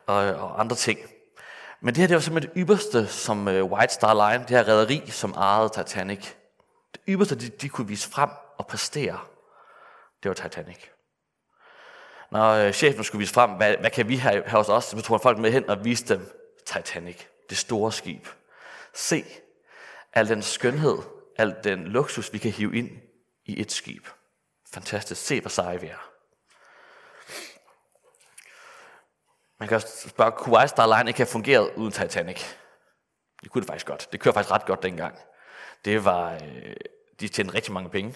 og, 0.06 0.16
og 0.16 0.60
andre 0.60 0.76
ting. 0.76 0.98
Men 1.84 1.94
det 1.94 1.96
her 1.96 2.06
det 2.06 2.14
var 2.14 2.20
simpelthen 2.20 2.54
det 2.54 2.60
ypperste, 2.60 3.06
som 3.06 3.48
øh, 3.48 3.64
White 3.64 3.94
Star 3.94 4.14
Line, 4.14 4.44
det 4.48 4.50
her 4.50 4.68
rederi, 4.68 5.10
som 5.10 5.32
ejede 5.32 5.68
Titanic. 5.68 6.32
Det 6.92 7.00
ypperste, 7.08 7.34
de, 7.34 7.48
de 7.48 7.68
kunne 7.68 7.88
vise 7.88 8.08
frem 8.08 8.30
og 8.58 8.66
præstere, 8.66 9.20
det 10.22 10.28
var 10.28 10.34
Titanic. 10.34 10.78
Når 12.30 12.50
øh, 12.50 12.72
chefen 12.72 13.04
skulle 13.04 13.20
vise 13.20 13.34
frem, 13.34 13.50
hvad, 13.50 13.76
hvad 13.76 13.90
kan 13.90 14.08
vi 14.08 14.16
have, 14.16 14.42
have 14.46 14.58
hos 14.58 14.68
os, 14.68 14.84
så 14.84 15.02
tog 15.02 15.20
folk 15.20 15.38
med 15.38 15.52
hen 15.52 15.70
og 15.70 15.84
viste 15.84 16.14
dem 16.14 16.30
Titanic, 16.66 17.16
det 17.50 17.58
store 17.58 17.92
skib. 17.92 18.26
Se 18.94 19.24
al 20.12 20.28
den 20.28 20.42
skønhed, 20.42 20.98
al 21.38 21.56
den 21.64 21.84
luksus, 21.84 22.32
vi 22.32 22.38
kan 22.38 22.50
hive 22.50 22.76
ind 22.76 22.90
i 23.44 23.60
et 23.60 23.72
skib. 23.72 24.06
Fantastisk. 24.72 25.26
Se, 25.26 25.40
hvor 25.40 25.50
seje 25.50 25.80
vi 25.80 25.86
er. 25.86 26.11
Man 29.62 29.68
kan 29.68 29.80
spørge, 29.80 30.32
kunne 30.32 30.56
White 30.56 30.68
Star 30.68 30.96
Line 30.96 31.10
ikke 31.10 31.18
have 31.18 31.26
fungeret 31.26 31.70
uden 31.76 31.92
Titanic? 31.92 32.44
Det 33.42 33.50
kunne 33.50 33.60
det 33.60 33.68
faktisk 33.68 33.86
godt. 33.86 34.08
Det 34.12 34.20
kører 34.20 34.34
faktisk 34.34 34.52
ret 34.52 34.66
godt 34.66 34.82
dengang. 34.82 35.18
Det 35.84 36.04
var, 36.04 36.32
øh, 36.32 36.74
de 37.20 37.28
tjente 37.28 37.54
rigtig 37.54 37.72
mange 37.72 37.90
penge. 37.90 38.14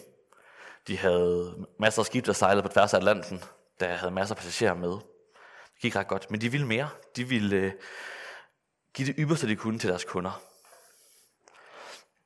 De 0.87 0.99
havde 0.99 1.67
masser 1.79 2.03
af 2.03 2.07
skibe, 2.07 2.27
der 2.27 2.33
sejlede 2.33 2.63
på 2.63 2.69
tværs 2.69 2.95
af 2.95 2.99
Atlanten, 2.99 3.45
der 3.81 3.95
havde 3.95 4.13
masser 4.13 4.35
af 4.35 4.37
passagerer 4.37 4.75
med. 4.75 4.91
Det 4.91 5.81
gik 5.81 5.97
ret 5.97 6.09
godt, 6.09 6.31
men 6.31 6.41
de 6.41 6.51
ville 6.51 6.67
mere. 6.67 6.89
De 7.17 7.25
ville 7.29 7.57
øh, 7.57 7.73
give 8.95 9.09
det 9.09 9.15
ypperste, 9.19 9.49
de 9.49 9.57
kunne 9.57 9.79
til 9.79 9.91
deres 9.91 10.05
kunder. 10.05 10.43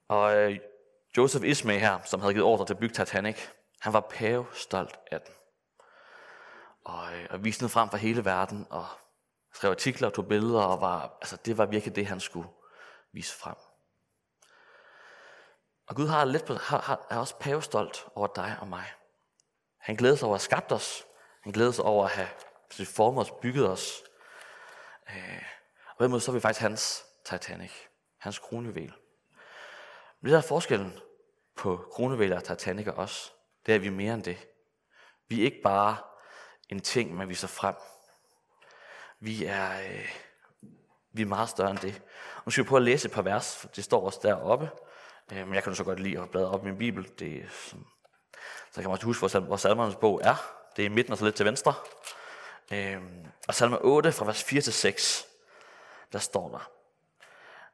Og 0.08 0.36
øh, 0.36 0.58
Joseph 1.16 1.48
Ismay 1.48 1.78
her, 1.78 1.98
som 2.04 2.20
havde 2.20 2.34
givet 2.34 2.46
ordre 2.46 2.66
til 2.66 2.74
at 2.74 2.80
bygge 2.80 2.94
Titanic, 2.94 3.38
han 3.80 3.92
var 3.92 4.06
pæve 4.10 4.46
stolt 4.52 4.98
af 5.10 5.20
den. 5.20 5.34
Og, 6.84 7.14
øh, 7.14 7.26
og 7.30 7.44
viste 7.44 7.60
den 7.60 7.70
frem 7.70 7.88
for 7.90 7.96
hele 7.96 8.24
verden, 8.24 8.66
og 8.70 8.86
skrev 9.54 9.70
artikler 9.70 10.08
og 10.08 10.14
tog 10.14 10.28
billeder, 10.28 10.62
og 10.62 10.80
var, 10.80 11.18
altså, 11.20 11.36
det 11.36 11.58
var 11.58 11.66
virkelig 11.66 11.96
det, 11.96 12.06
han 12.06 12.20
skulle 12.20 12.48
vise 13.12 13.34
frem. 13.34 13.56
Og 15.86 15.96
Gud 15.96 16.06
har 16.06 16.24
lidt, 16.24 16.48
har, 16.48 16.80
har, 16.80 17.06
er 17.10 17.18
også 17.18 17.38
pavestolt 17.38 18.06
over 18.14 18.26
dig 18.26 18.56
og 18.60 18.68
mig. 18.68 18.92
Han 19.78 19.96
glæder 19.96 20.16
sig 20.16 20.26
over 20.26 20.34
at 20.34 20.40
have 20.40 20.44
skabt 20.44 20.72
os. 20.72 21.06
Han 21.42 21.52
glæder 21.52 21.70
sig 21.70 21.84
over 21.84 22.04
at 22.04 22.10
have 22.10 22.28
formet 22.84 23.20
os, 23.20 23.32
bygget 23.42 23.70
os. 23.70 24.02
Øh, 25.10 25.42
og 25.90 25.96
på 25.98 26.04
den 26.04 26.10
måde 26.10 26.20
så 26.20 26.30
er 26.30 26.34
vi 26.34 26.40
faktisk 26.40 26.60
hans 26.60 27.04
Titanic. 27.24 27.72
Hans 28.18 28.38
kronjuvel. 28.38 28.92
Men 30.20 30.24
det 30.24 30.32
der 30.32 30.38
er 30.38 30.48
forskellen 30.48 30.98
på 31.56 31.88
kronjuveler 31.92 32.36
og 32.36 32.44
Titanic 32.44 32.86
og 32.86 32.94
os, 32.94 33.32
det 33.66 33.72
er, 33.72 33.76
at 33.76 33.82
vi 33.82 33.86
er 33.86 33.90
mere 33.90 34.14
end 34.14 34.22
det. 34.22 34.48
Vi 35.28 35.40
er 35.40 35.44
ikke 35.44 35.60
bare 35.62 35.96
en 36.68 36.80
ting, 36.80 37.14
man 37.14 37.28
viser 37.28 37.48
frem. 37.48 37.74
Vi 39.20 39.44
er, 39.44 39.80
øh, 39.80 40.08
vi 41.12 41.22
er 41.22 41.26
meget 41.26 41.48
større 41.48 41.70
end 41.70 41.78
det. 41.78 42.02
Og 42.36 42.42
nu 42.46 42.50
skal 42.50 42.64
vi 42.64 42.68
prøve 42.68 42.78
at 42.78 42.84
læse 42.84 43.08
et 43.08 43.14
par 43.14 43.22
vers, 43.22 43.56
for 43.56 43.68
det 43.68 43.84
står 43.84 44.06
også 44.06 44.20
deroppe. 44.22 44.70
Øh, 45.32 45.46
men 45.46 45.54
jeg 45.54 45.62
kan 45.62 45.74
så 45.74 45.84
godt 45.84 46.00
lide 46.00 46.20
at 46.20 46.30
bladre 46.30 46.50
op 46.50 46.62
i 46.62 46.68
min 46.68 46.78
bibel. 46.78 47.08
Det 47.18 47.36
er 47.36 47.48
sådan, 47.48 47.86
så 48.70 48.74
kan 48.74 48.84
man 48.84 48.92
også 48.92 49.06
huske, 49.06 49.20
hvor, 49.20 49.40
hvor 49.40 49.56
salmernes 49.56 49.96
bog 49.96 50.20
er. 50.24 50.34
Det 50.76 50.82
er 50.82 50.86
i 50.86 50.92
midten 50.92 51.12
og 51.12 51.18
så 51.18 51.24
lidt 51.24 51.36
til 51.36 51.46
venstre. 51.46 51.74
Øh, 52.72 53.02
og 53.48 53.54
salme 53.54 53.78
8 53.78 54.12
fra 54.12 54.24
vers 54.24 54.44
4 54.44 54.60
til 54.60 54.72
6, 54.72 55.26
der 56.12 56.18
står 56.18 56.48
der, 56.48 56.70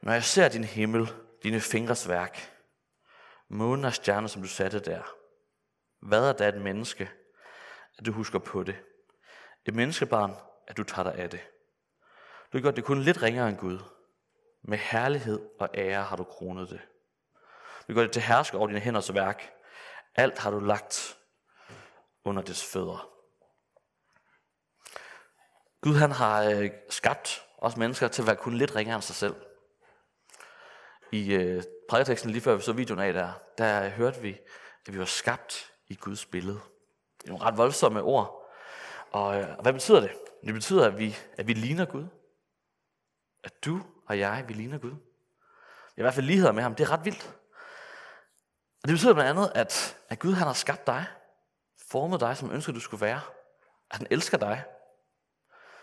Når 0.02 0.12
jeg 0.12 0.24
ser 0.24 0.48
din 0.48 0.64
himmel, 0.64 1.12
dine 1.42 1.60
fingres 1.60 2.08
værk, 2.08 2.52
månen 3.48 3.84
og 3.84 3.94
stjerner, 3.94 4.28
som 4.28 4.42
du 4.42 4.48
satte 4.48 4.80
der, 4.80 5.02
hvad 6.00 6.28
er 6.28 6.32
da 6.32 6.48
et 6.48 6.60
menneske, 6.60 7.10
at 7.98 8.06
du 8.06 8.12
husker 8.12 8.38
på 8.38 8.62
det? 8.62 8.76
Et 9.66 9.74
menneskebarn, 9.74 10.34
at 10.66 10.76
du 10.76 10.85
tager 10.85 11.11
dig 11.11 11.14
af 11.23 11.30
det. 11.30 11.40
Du 12.52 12.58
har 12.58 12.62
gjort 12.62 12.76
det 12.76 12.85
kun 12.85 13.00
lidt 13.00 13.23
ringere 13.23 13.49
end 13.49 13.56
Gud. 13.56 13.78
Med 14.62 14.78
herlighed 14.78 15.49
og 15.58 15.68
ære 15.75 16.02
har 16.02 16.16
du 16.16 16.25
kronet 16.25 16.70
det. 16.70 16.80
Du 17.88 17.94
gør 17.94 18.02
det 18.02 18.12
til 18.12 18.23
hersker 18.23 18.58
over 18.58 18.66
dine 18.66 18.80
hænders 18.80 19.14
værk. 19.14 19.52
Alt 20.14 20.38
har 20.38 20.50
du 20.50 20.61
lagt 20.61 21.18
under 22.25 22.42
dets 22.42 22.73
fødder. 22.73 23.11
Gud 25.80 25.94
han 25.94 26.11
har 26.11 26.42
øh, 26.42 26.70
skabt 26.90 27.46
os 27.58 27.76
mennesker 27.76 28.08
til 28.08 28.23
at 28.23 28.26
være 28.26 28.37
kun 28.37 28.54
lidt 28.54 28.76
ringere 28.76 28.94
end 28.94 29.02
sig 29.02 29.14
selv. 29.14 29.35
I 31.12 31.35
øh, 31.35 31.62
prædiketeksten 31.88 32.30
lige 32.30 32.42
før 32.42 32.54
vi 32.54 32.62
så 32.62 32.73
videoen 32.73 33.00
af 33.00 33.12
der, 33.12 33.32
der 33.58 33.88
hørte 33.88 34.20
vi, 34.20 34.38
at 34.87 34.92
vi 34.92 34.99
var 34.99 35.04
skabt 35.04 35.73
i 35.88 35.94
Guds 35.94 36.26
billede. 36.26 36.61
Det 37.18 37.25
er 37.25 37.28
nogle 37.28 37.44
ret 37.44 37.56
voldsomme 37.56 38.02
ord. 38.02 38.52
Og, 39.11 39.40
øh, 39.40 39.56
og 39.56 39.62
hvad 39.62 39.73
betyder 39.73 40.00
det? 40.00 40.11
Det 40.46 40.54
betyder, 40.54 40.86
at 40.86 40.98
vi, 40.98 41.16
at 41.36 41.46
vi 41.46 41.52
ligner 41.52 41.84
Gud. 41.84 42.06
At 43.44 43.64
du 43.64 43.82
og 44.06 44.18
jeg, 44.18 44.44
vi 44.48 44.52
ligner 44.52 44.78
Gud. 44.78 44.94
I 45.96 46.02
hvert 46.02 46.14
fald 46.14 46.26
ligheder 46.26 46.52
med 46.52 46.62
ham. 46.62 46.74
Det 46.74 46.84
er 46.84 46.90
ret 46.90 47.04
vildt. 47.04 47.36
Og 48.82 48.88
det 48.88 48.92
betyder 48.92 49.14
blandt 49.14 49.30
andet, 49.30 49.52
at, 49.54 49.98
at 50.08 50.18
Gud 50.18 50.32
han 50.32 50.46
har 50.46 50.54
skabt 50.54 50.86
dig, 50.86 51.04
formet 51.90 52.20
dig, 52.20 52.36
som 52.36 52.50
ønsker, 52.52 52.72
du 52.72 52.80
skulle 52.80 53.00
være. 53.00 53.20
At 53.90 53.96
han 53.96 54.06
elsker 54.10 54.38
dig, 54.38 54.64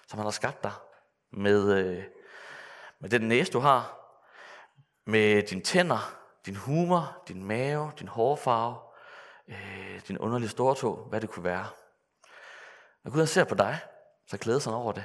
som 0.08 0.20
han 0.20 0.26
har 0.26 0.32
skabt 0.32 0.64
dig. 0.64 0.72
Med, 1.32 1.74
øh, 1.78 2.04
med 3.00 3.10
den 3.10 3.22
næse, 3.22 3.52
du 3.52 3.60
har. 3.60 4.00
Med 5.06 5.44
dine 5.44 5.62
tænder, 5.62 6.20
din 6.46 6.56
humor, 6.56 7.24
din 7.28 7.44
mave, 7.44 7.92
din 8.00 8.08
hårfarve, 8.08 8.78
øh, 9.48 10.02
din 10.08 10.18
underlige 10.18 10.50
stortog, 10.50 10.98
hvad 10.98 11.22
det 11.22 11.30
kunne 11.30 11.44
være. 11.44 11.68
Når 13.04 13.12
Gud 13.12 13.20
han 13.20 13.28
ser 13.28 13.44
på 13.44 13.56
dig, 13.56 13.80
så 14.28 14.38
glædes 14.38 14.66
han 14.66 14.74
over 14.74 14.92
det. 14.92 15.04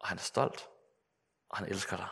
Og 0.00 0.08
han 0.08 0.18
er 0.18 0.22
stolt, 0.22 0.68
og 1.48 1.58
han 1.58 1.68
elsker 1.68 1.96
dig. 1.96 2.08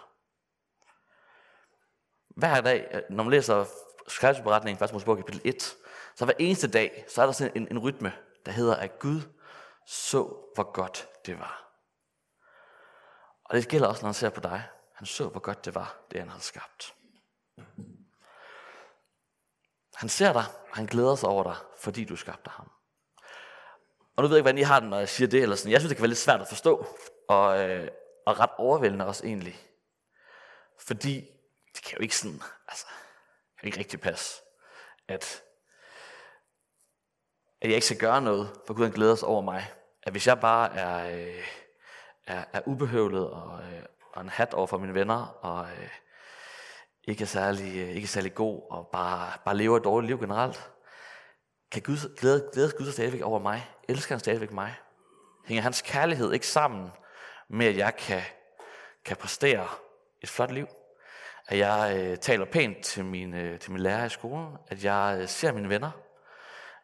Hver 2.28 2.60
dag, 2.60 2.88
øh, 2.92 3.02
når 3.10 3.24
man 3.24 3.30
læser 3.30 3.64
skabelsesberetningen, 4.08 4.78
faktisk 4.78 4.92
Mosebog 4.92 5.16
kapitel 5.16 5.40
1, 5.44 5.76
så 6.14 6.24
hver 6.24 6.34
eneste 6.38 6.68
dag, 6.68 7.04
så 7.08 7.22
er 7.22 7.26
der 7.26 7.32
sådan 7.32 7.56
en, 7.56 7.68
en 7.70 7.78
rytme, 7.78 8.12
der 8.46 8.52
hedder, 8.52 8.76
at 8.76 8.98
Gud 8.98 9.20
så, 9.86 10.22
hvor 10.54 10.72
godt 10.72 11.08
det 11.26 11.38
var. 11.38 11.66
Og 13.44 13.56
det 13.56 13.68
gælder 13.68 13.88
også, 13.88 14.02
når 14.02 14.08
han 14.08 14.14
ser 14.14 14.30
på 14.30 14.40
dig. 14.40 14.68
Han 14.92 15.06
så, 15.06 15.28
hvor 15.28 15.40
godt 15.40 15.64
det 15.64 15.74
var, 15.74 15.96
det 16.10 16.20
han 16.20 16.28
havde 16.28 16.42
skabt. 16.42 16.94
Han 19.94 20.08
ser 20.08 20.32
dig, 20.32 20.44
og 20.70 20.76
han 20.76 20.86
glæder 20.86 21.14
sig 21.14 21.28
over 21.28 21.42
dig, 21.42 21.56
fordi 21.78 22.04
du 22.04 22.16
skabte 22.16 22.50
ham. 22.50 22.70
Og 24.16 24.22
nu 24.22 24.28
ved 24.28 24.36
jeg 24.36 24.40
ikke, 24.40 24.42
hvordan 24.42 24.58
I 24.58 24.62
har 24.62 24.80
den, 24.80 24.90
når 24.90 24.98
jeg 24.98 25.08
siger 25.08 25.28
det. 25.28 25.42
Eller 25.42 25.56
sådan. 25.56 25.72
Jeg 25.72 25.80
synes, 25.80 25.90
det 25.90 25.96
kan 25.96 26.02
være 26.02 26.08
lidt 26.08 26.18
svært 26.18 26.40
at 26.40 26.48
forstå, 26.48 26.86
og, 27.28 27.60
øh, 27.60 27.88
og 28.26 28.40
ret 28.40 28.50
overvældende 28.58 29.06
også 29.06 29.26
egentlig. 29.26 29.56
Fordi 30.78 31.30
det 31.74 31.84
kan 31.84 31.98
jo 31.98 32.02
ikke 32.02 32.16
sådan, 32.16 32.42
altså, 32.68 32.86
det 33.54 33.60
kan 33.60 33.66
ikke 33.66 33.78
rigtig 33.78 34.00
passe, 34.00 34.42
at, 35.08 35.42
at 37.60 37.68
jeg 37.68 37.74
ikke 37.74 37.86
skal 37.86 37.98
gøre 37.98 38.22
noget, 38.22 38.50
for 38.66 38.74
Gud 38.74 38.84
han 38.84 38.92
glæder 38.92 39.14
sig 39.14 39.28
over 39.28 39.42
mig. 39.42 39.72
At 40.02 40.12
hvis 40.12 40.26
jeg 40.26 40.40
bare 40.40 40.76
er, 40.76 41.18
øh, 41.18 41.44
er, 42.26 42.44
er 42.52 42.60
ubehøvlet 42.66 43.30
og, 43.30 43.60
øh, 43.62 43.82
og 44.12 44.22
en 44.22 44.28
hat 44.28 44.54
over 44.54 44.66
for 44.66 44.78
mine 44.78 44.94
venner, 44.94 45.26
og 45.26 45.64
øh, 45.64 45.90
ikke, 47.04 47.22
er 47.22 47.26
særlig, 47.26 47.76
øh, 47.76 47.88
ikke 47.88 48.04
er 48.04 48.08
særlig 48.08 48.34
god, 48.34 48.62
og 48.70 48.88
bare, 48.92 49.32
bare 49.44 49.56
lever 49.56 49.76
et 49.76 49.84
dårligt 49.84 50.08
liv 50.08 50.20
generelt, 50.20 50.70
kan 51.76 51.82
Gud, 51.82 52.16
glæde, 52.16 52.50
glæde 52.52 52.72
Gud 52.78 52.84
sig 52.84 52.94
stadigvæk 52.94 53.22
over 53.22 53.38
mig? 53.38 53.70
Elsker 53.88 54.14
han 54.14 54.20
stadigvæk 54.20 54.52
mig? 54.52 54.74
Hænger 55.44 55.62
hans 55.62 55.82
kærlighed 55.82 56.32
ikke 56.32 56.46
sammen 56.46 56.90
med, 57.48 57.66
at 57.66 57.76
jeg 57.76 57.96
kan, 57.96 58.22
kan 59.04 59.16
præstere 59.16 59.68
et 60.22 60.28
flot 60.28 60.50
liv? 60.50 60.66
At 61.46 61.58
jeg 61.58 61.96
øh, 61.98 62.16
taler 62.16 62.44
pænt 62.44 62.84
til 62.84 63.04
min, 63.04 63.34
øh, 63.34 63.60
til 63.60 63.72
min 63.72 63.80
lærer 63.80 64.04
i 64.04 64.08
skolen? 64.08 64.56
At 64.68 64.84
jeg 64.84 65.18
øh, 65.20 65.28
ser 65.28 65.52
mine 65.52 65.68
venner? 65.68 65.90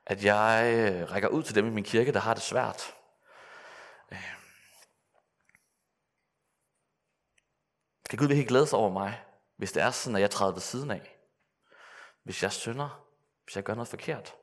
At 0.07 0.25
jeg 0.25 0.75
øh, 0.75 1.11
rækker 1.11 1.29
ud 1.29 1.43
til 1.43 1.55
dem 1.55 1.67
i 1.67 1.71
min 1.71 1.85
kirke, 1.85 2.13
der 2.13 2.21
har 2.21 2.35
det 2.35 2.43
svært? 2.43 2.95
Øh. 4.13 4.35
Kan 8.11 8.19
Gud 8.19 8.27
virkelig 8.27 8.49
glæde 8.49 8.67
sig 8.67 8.79
over 8.79 8.91
mig, 8.91 9.23
hvis 9.57 9.73
det 9.73 9.83
er 9.83 9.91
sådan, 9.91 10.17
at 10.17 10.23
jeg 10.23 10.31
træder 10.31 10.53
ved 10.53 10.61
siden 10.61 10.91
af? 10.91 11.17
Hvis 12.23 12.43
jeg 12.43 12.53
synder? 12.53 13.07
Hvis 13.45 13.57
jeg 13.57 13.65
gør 13.65 13.75
noget 13.75 13.89
forkert? 13.89 14.35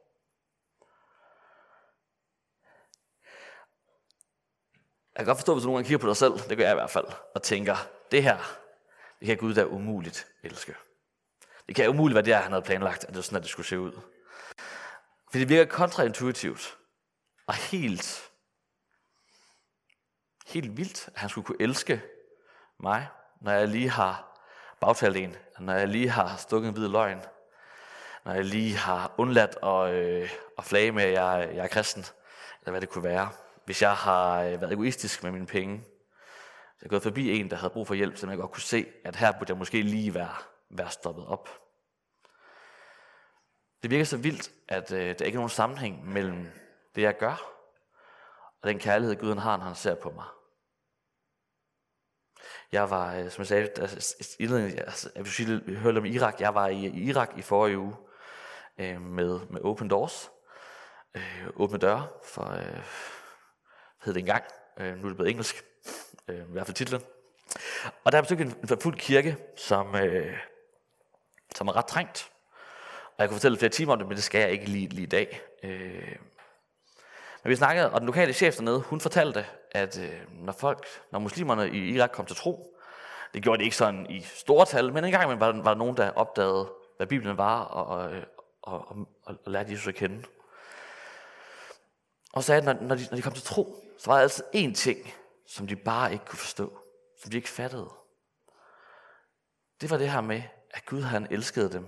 Kan 5.19 5.25
godt 5.25 5.37
forstå, 5.37 5.53
hvis 5.53 5.63
du 5.63 5.67
nogle 5.67 5.77
gange 5.77 5.87
kigger 5.87 6.01
på 6.01 6.07
dig 6.07 6.17
selv, 6.17 6.33
det 6.49 6.57
gør 6.57 6.63
jeg 6.63 6.73
i 6.73 6.81
hvert 6.81 6.89
fald, 6.89 7.05
og 7.35 7.43
tænker, 7.43 7.75
det 8.11 8.23
her, 8.23 8.37
det 9.19 9.27
kan 9.27 9.37
Gud 9.37 9.53
da 9.53 9.63
umuligt 9.63 10.27
elske. 10.43 10.75
Det 11.67 11.75
kan 11.75 11.89
umuligt 11.89 12.15
være 12.15 12.25
det, 12.25 12.35
han 12.35 12.51
havde 12.51 12.65
planlagt, 12.65 13.03
at 13.03 13.09
det 13.09 13.15
var 13.15 13.21
sådan, 13.21 13.35
at 13.35 13.43
det 13.43 13.51
skulle 13.51 13.67
se 13.67 13.79
ud. 13.79 13.91
For 15.31 15.39
det 15.39 15.49
virker 15.49 15.71
kontraintuitivt, 15.71 16.77
og 17.47 17.53
helt, 17.53 18.29
helt 20.47 20.77
vildt, 20.77 21.07
at 21.07 21.19
han 21.19 21.29
skulle 21.29 21.45
kunne 21.45 21.61
elske 21.61 22.01
mig, 22.79 23.07
når 23.41 23.51
jeg 23.51 23.67
lige 23.67 23.89
har 23.89 24.39
bagtalt 24.81 25.17
en, 25.17 25.35
når 25.59 25.73
jeg 25.73 25.87
lige 25.87 26.09
har 26.09 26.37
stukket 26.37 26.67
en 26.67 26.73
hvid 26.73 26.87
løgn, 26.87 27.21
når 28.25 28.33
jeg 28.33 28.45
lige 28.45 28.75
har 28.75 29.13
undladt 29.17 29.57
at, 29.63 29.93
øh, 29.93 30.29
at 30.57 30.65
flage 30.65 30.91
med, 30.91 31.03
at 31.03 31.13
jeg, 31.13 31.49
jeg 31.55 31.63
er 31.63 31.67
kristen, 31.67 32.05
eller 32.61 32.71
hvad 32.71 32.81
det 32.81 32.89
kunne 32.89 33.03
være 33.03 33.29
hvis 33.69 33.81
jeg 33.81 33.95
har 33.95 34.41
øh, 34.41 34.61
været 34.61 34.73
egoistisk 34.73 35.23
med 35.23 35.31
mine 35.31 35.45
penge. 35.45 35.83
Så 36.77 36.79
jeg 36.81 36.89
gået 36.89 37.03
forbi 37.03 37.39
en, 37.39 37.49
der 37.49 37.55
havde 37.55 37.73
brug 37.73 37.87
for 37.87 37.93
hjælp, 37.93 38.17
så 38.17 38.27
jeg 38.27 38.37
godt 38.37 38.51
kunne 38.51 38.61
se, 38.61 38.85
at 39.05 39.15
her 39.15 39.31
burde 39.31 39.51
jeg 39.51 39.57
måske 39.57 39.81
lige 39.81 40.13
være, 40.13 40.35
være 40.69 40.91
stoppet 40.91 41.25
op. 41.25 41.49
Det 43.83 43.91
virker 43.91 44.05
så 44.05 44.17
vildt, 44.17 44.51
at 44.67 44.91
øh, 44.91 44.99
der 44.99 45.25
ikke 45.25 45.35
er 45.35 45.39
nogen 45.39 45.49
sammenhæng 45.49 46.09
mellem 46.13 46.47
det, 46.95 47.01
jeg 47.01 47.17
gør, 47.17 47.51
og 48.61 48.69
den 48.69 48.79
kærlighed, 48.79 49.15
Gud 49.15 49.35
har, 49.35 49.57
når 49.57 49.65
han 49.65 49.75
ser 49.75 49.95
på 49.95 50.09
mig. 50.09 50.25
Jeg 52.71 52.89
var, 52.89 53.15
øh, 53.15 53.29
som 53.29 53.41
jeg 53.41 53.47
sagde, 53.47 53.69
altså, 53.81 55.11
jeg 55.15 55.23
vil 55.23 55.33
sige, 55.33 55.61
vi 55.65 55.75
hørte 55.75 55.97
om 55.97 56.05
Irak. 56.05 56.39
Jeg 56.39 56.55
var 56.55 56.67
i 56.67 56.85
Irak 56.85 57.37
i 57.37 57.41
forrige 57.41 57.79
uge 57.79 57.95
øh, 58.77 59.01
med, 59.01 59.39
med 59.49 59.61
Open 59.61 59.89
Doors. 59.89 60.31
Øh, 61.15 61.47
åbne 61.55 61.77
døre 61.77 62.07
for, 62.23 62.51
øh, 62.51 62.83
hed 64.05 64.13
det 64.13 64.19
engang. 64.19 64.43
Øh, 64.79 64.97
nu 64.97 65.03
er 65.03 65.07
det 65.07 65.17
blevet 65.17 65.29
engelsk. 65.29 65.63
Øh, 66.27 66.39
I 66.39 66.51
hvert 66.51 66.65
fald 66.65 66.75
titlen. 66.75 67.01
Og 68.03 68.11
der 68.11 68.17
er 68.17 68.21
besøgt 68.21 68.41
en, 68.41 68.55
en 68.71 68.79
fuld 68.81 68.95
kirke, 68.95 69.37
som, 69.55 69.95
øh, 69.95 70.37
som 71.55 71.67
er 71.67 71.75
ret 71.75 71.85
trængt. 71.85 72.31
Og 73.05 73.15
jeg 73.19 73.29
kunne 73.29 73.35
fortælle 73.35 73.57
flere 73.57 73.71
timer 73.71 73.93
om 73.93 73.99
det, 73.99 74.07
men 74.07 74.15
det 74.15 74.23
skal 74.23 74.41
jeg 74.41 74.51
ikke 74.51 74.65
lige, 74.65 74.87
lige 74.87 75.03
i 75.03 75.09
dag. 75.09 75.41
Øh, 75.63 76.15
men 77.43 77.49
vi 77.49 77.55
snakkede, 77.55 77.91
og 77.91 77.99
den 77.99 78.07
lokale 78.07 78.33
chef 78.33 78.55
dernede, 78.55 78.79
hun 78.79 79.01
fortalte, 79.01 79.45
at 79.71 79.99
øh, 79.99 80.21
når 80.31 80.53
folk, 80.53 80.85
når 81.11 81.19
muslimerne 81.19 81.69
i 81.69 81.95
Irak 81.95 82.09
kom 82.11 82.25
til 82.25 82.35
tro, 82.35 82.75
det 83.33 83.43
gjorde 83.43 83.57
det 83.57 83.63
ikke 83.63 83.75
sådan 83.75 84.05
i 84.09 84.21
store 84.21 84.65
tal, 84.65 84.93
men 84.93 85.03
en 85.05 85.11
gang 85.11 85.39
var, 85.39 85.51
var 85.51 85.71
der 85.71 85.75
nogen, 85.75 85.97
der 85.97 86.11
opdagede, 86.11 86.71
hvad 86.97 87.07
Bibelen 87.07 87.37
var, 87.37 87.61
og, 87.61 87.85
og, 87.85 88.11
og, 88.61 88.87
og, 89.25 89.35
og 89.45 89.51
lærte 89.51 89.71
Jesus 89.71 89.87
at 89.87 89.95
kende. 89.95 90.23
Og 92.33 92.43
sagde, 92.43 92.59
at 92.59 92.65
når, 92.65 92.87
når, 92.87 92.95
de, 92.95 93.07
når 93.09 93.15
de 93.15 93.21
kom 93.21 93.33
til 93.33 93.43
tro, 93.43 93.83
så 93.97 94.11
var 94.11 94.15
der 94.15 94.21
altid 94.21 94.43
én 94.55 94.73
ting, 94.73 95.13
som 95.47 95.67
de 95.67 95.75
bare 95.75 96.13
ikke 96.13 96.25
kunne 96.25 96.39
forstå, 96.39 96.79
som 97.21 97.31
de 97.31 97.37
ikke 97.37 97.49
fattede. 97.49 97.89
Det 99.81 99.89
var 99.89 99.97
det 99.97 100.11
her 100.11 100.21
med, 100.21 100.43
at 100.71 100.85
Gud 100.85 101.01
han 101.01 101.27
elskede 101.31 101.73
dem, 101.73 101.87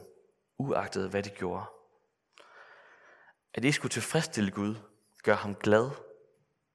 uagtet 0.57 1.10
hvad 1.10 1.24
de 1.24 1.29
gjorde. 1.29 1.65
At 3.53 3.63
de 3.63 3.74
skulle 3.74 3.91
tilfredsstille 3.91 4.51
Gud, 4.51 4.75
gøre 5.24 5.36
ham 5.36 5.55
glad, 5.55 5.89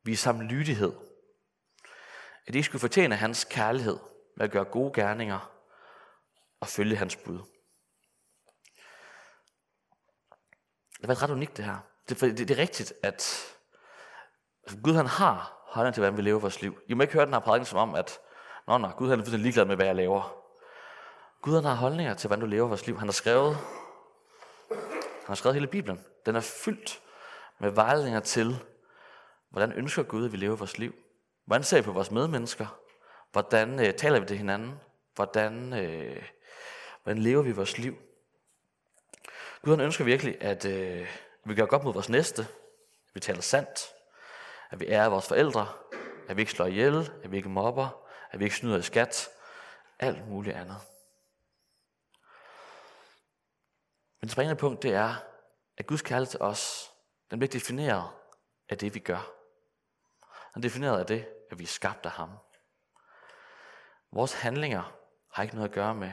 vise 0.04 0.26
ham 0.26 0.40
lydighed. 0.40 0.92
At 2.46 2.54
de 2.54 2.62
skulle 2.62 2.80
fortjene 2.80 3.16
hans 3.16 3.44
kærlighed 3.44 3.98
med 4.36 4.44
at 4.44 4.52
gøre 4.52 4.64
gode 4.64 4.92
gerninger 4.94 5.52
og 6.60 6.68
følge 6.68 6.96
hans 6.96 7.16
bud. 7.16 7.38
Det 11.00 11.08
var 11.08 11.22
ret 11.22 11.30
unikt 11.30 11.56
det 11.56 11.64
her. 11.64 11.78
Det, 12.08 12.20
det, 12.20 12.38
det 12.38 12.50
er 12.50 12.58
rigtigt, 12.58 12.92
at 13.02 13.55
Altså, 14.66 14.78
Gud 14.82 14.94
han 14.94 15.06
har 15.06 15.62
holdning 15.66 15.94
til, 15.94 16.00
hvordan 16.00 16.16
vi 16.16 16.22
lever 16.22 16.40
vores 16.40 16.62
liv. 16.62 16.78
I 16.86 16.94
må 16.94 17.02
ikke 17.02 17.14
høre 17.14 17.24
den 17.26 17.32
her 17.32 17.40
prædiken 17.40 17.66
som 17.66 17.78
om, 17.78 17.94
at 17.94 18.18
Nå, 18.66 18.78
nå, 18.78 18.88
Gud 18.88 19.08
han 19.08 19.18
er 19.18 19.22
fuldstændig 19.22 19.42
ligeglad 19.42 19.64
med, 19.64 19.76
hvad 19.76 19.86
jeg 19.86 19.96
laver. 19.96 20.42
Gud 21.42 21.54
han 21.54 21.64
har 21.64 21.74
holdninger 21.74 22.14
til, 22.14 22.28
hvordan 22.28 22.40
du 22.40 22.46
lever 22.46 22.68
vores 22.68 22.86
liv. 22.86 22.98
Han 22.98 23.08
har 23.08 23.12
skrevet, 23.12 23.56
han 24.98 25.26
har 25.26 25.34
skrevet 25.34 25.54
hele 25.54 25.66
Bibelen. 25.66 26.04
Den 26.26 26.36
er 26.36 26.40
fyldt 26.40 27.02
med 27.58 27.70
vejledninger 27.70 28.20
til, 28.20 28.64
hvordan 29.50 29.72
ønsker 29.72 30.02
Gud, 30.02 30.24
at 30.24 30.32
vi 30.32 30.36
lever 30.36 30.56
vores 30.56 30.78
liv. 30.78 30.94
Hvordan 31.44 31.64
ser 31.64 31.76
vi 31.76 31.82
på 31.82 31.92
vores 31.92 32.10
medmennesker? 32.10 32.80
Hvordan 33.32 33.86
øh, 33.86 33.94
taler 33.94 34.20
vi 34.20 34.26
til 34.26 34.38
hinanden? 34.38 34.80
Hvordan, 35.14 35.72
øh, 35.72 36.22
hvordan 37.02 37.22
lever 37.22 37.42
vi 37.42 37.52
vores 37.52 37.78
liv? 37.78 37.96
Gud 39.62 39.70
han 39.72 39.80
ønsker 39.80 40.04
virkelig, 40.04 40.36
at 40.40 40.64
øh, 40.64 41.08
vi 41.44 41.54
gør 41.54 41.66
godt 41.66 41.84
mod 41.84 41.92
vores 41.92 42.08
næste, 42.08 42.46
vi 43.14 43.20
taler 43.20 43.40
sandt, 43.40 43.95
at 44.70 44.80
vi 44.80 44.86
ærer 44.86 45.08
vores 45.08 45.28
forældre, 45.28 45.68
at 46.28 46.36
vi 46.36 46.42
ikke 46.42 46.52
slår 46.52 46.66
ihjel, 46.66 47.10
at 47.24 47.30
vi 47.30 47.36
ikke 47.36 47.48
mobber, 47.48 48.06
at 48.30 48.38
vi 48.38 48.44
ikke 48.44 48.56
snyder 48.56 48.78
i 48.78 48.82
skat, 48.82 49.28
alt 49.98 50.28
muligt 50.28 50.56
andet. 50.56 50.80
Men 54.20 54.26
det 54.26 54.30
springende 54.32 54.60
punkt, 54.60 54.82
det 54.82 54.94
er, 54.94 55.14
at 55.76 55.86
Guds 55.86 56.02
kærlighed 56.02 56.30
til 56.30 56.42
os, 56.42 56.90
den 57.30 57.38
bliver 57.38 57.50
defineret 57.50 58.10
af 58.68 58.78
det, 58.78 58.94
vi 58.94 58.98
gør. 58.98 59.32
Den 60.54 60.60
er 60.60 60.68
defineret 60.68 60.98
af 60.98 61.06
det, 61.06 61.28
at 61.50 61.58
vi 61.58 61.64
er 61.64 61.68
skabt 61.68 62.06
af 62.06 62.12
ham. 62.12 62.30
Vores 64.12 64.32
handlinger 64.32 64.92
har 65.32 65.42
ikke 65.42 65.54
noget 65.54 65.68
at 65.68 65.74
gøre 65.74 65.94
med, 65.94 66.12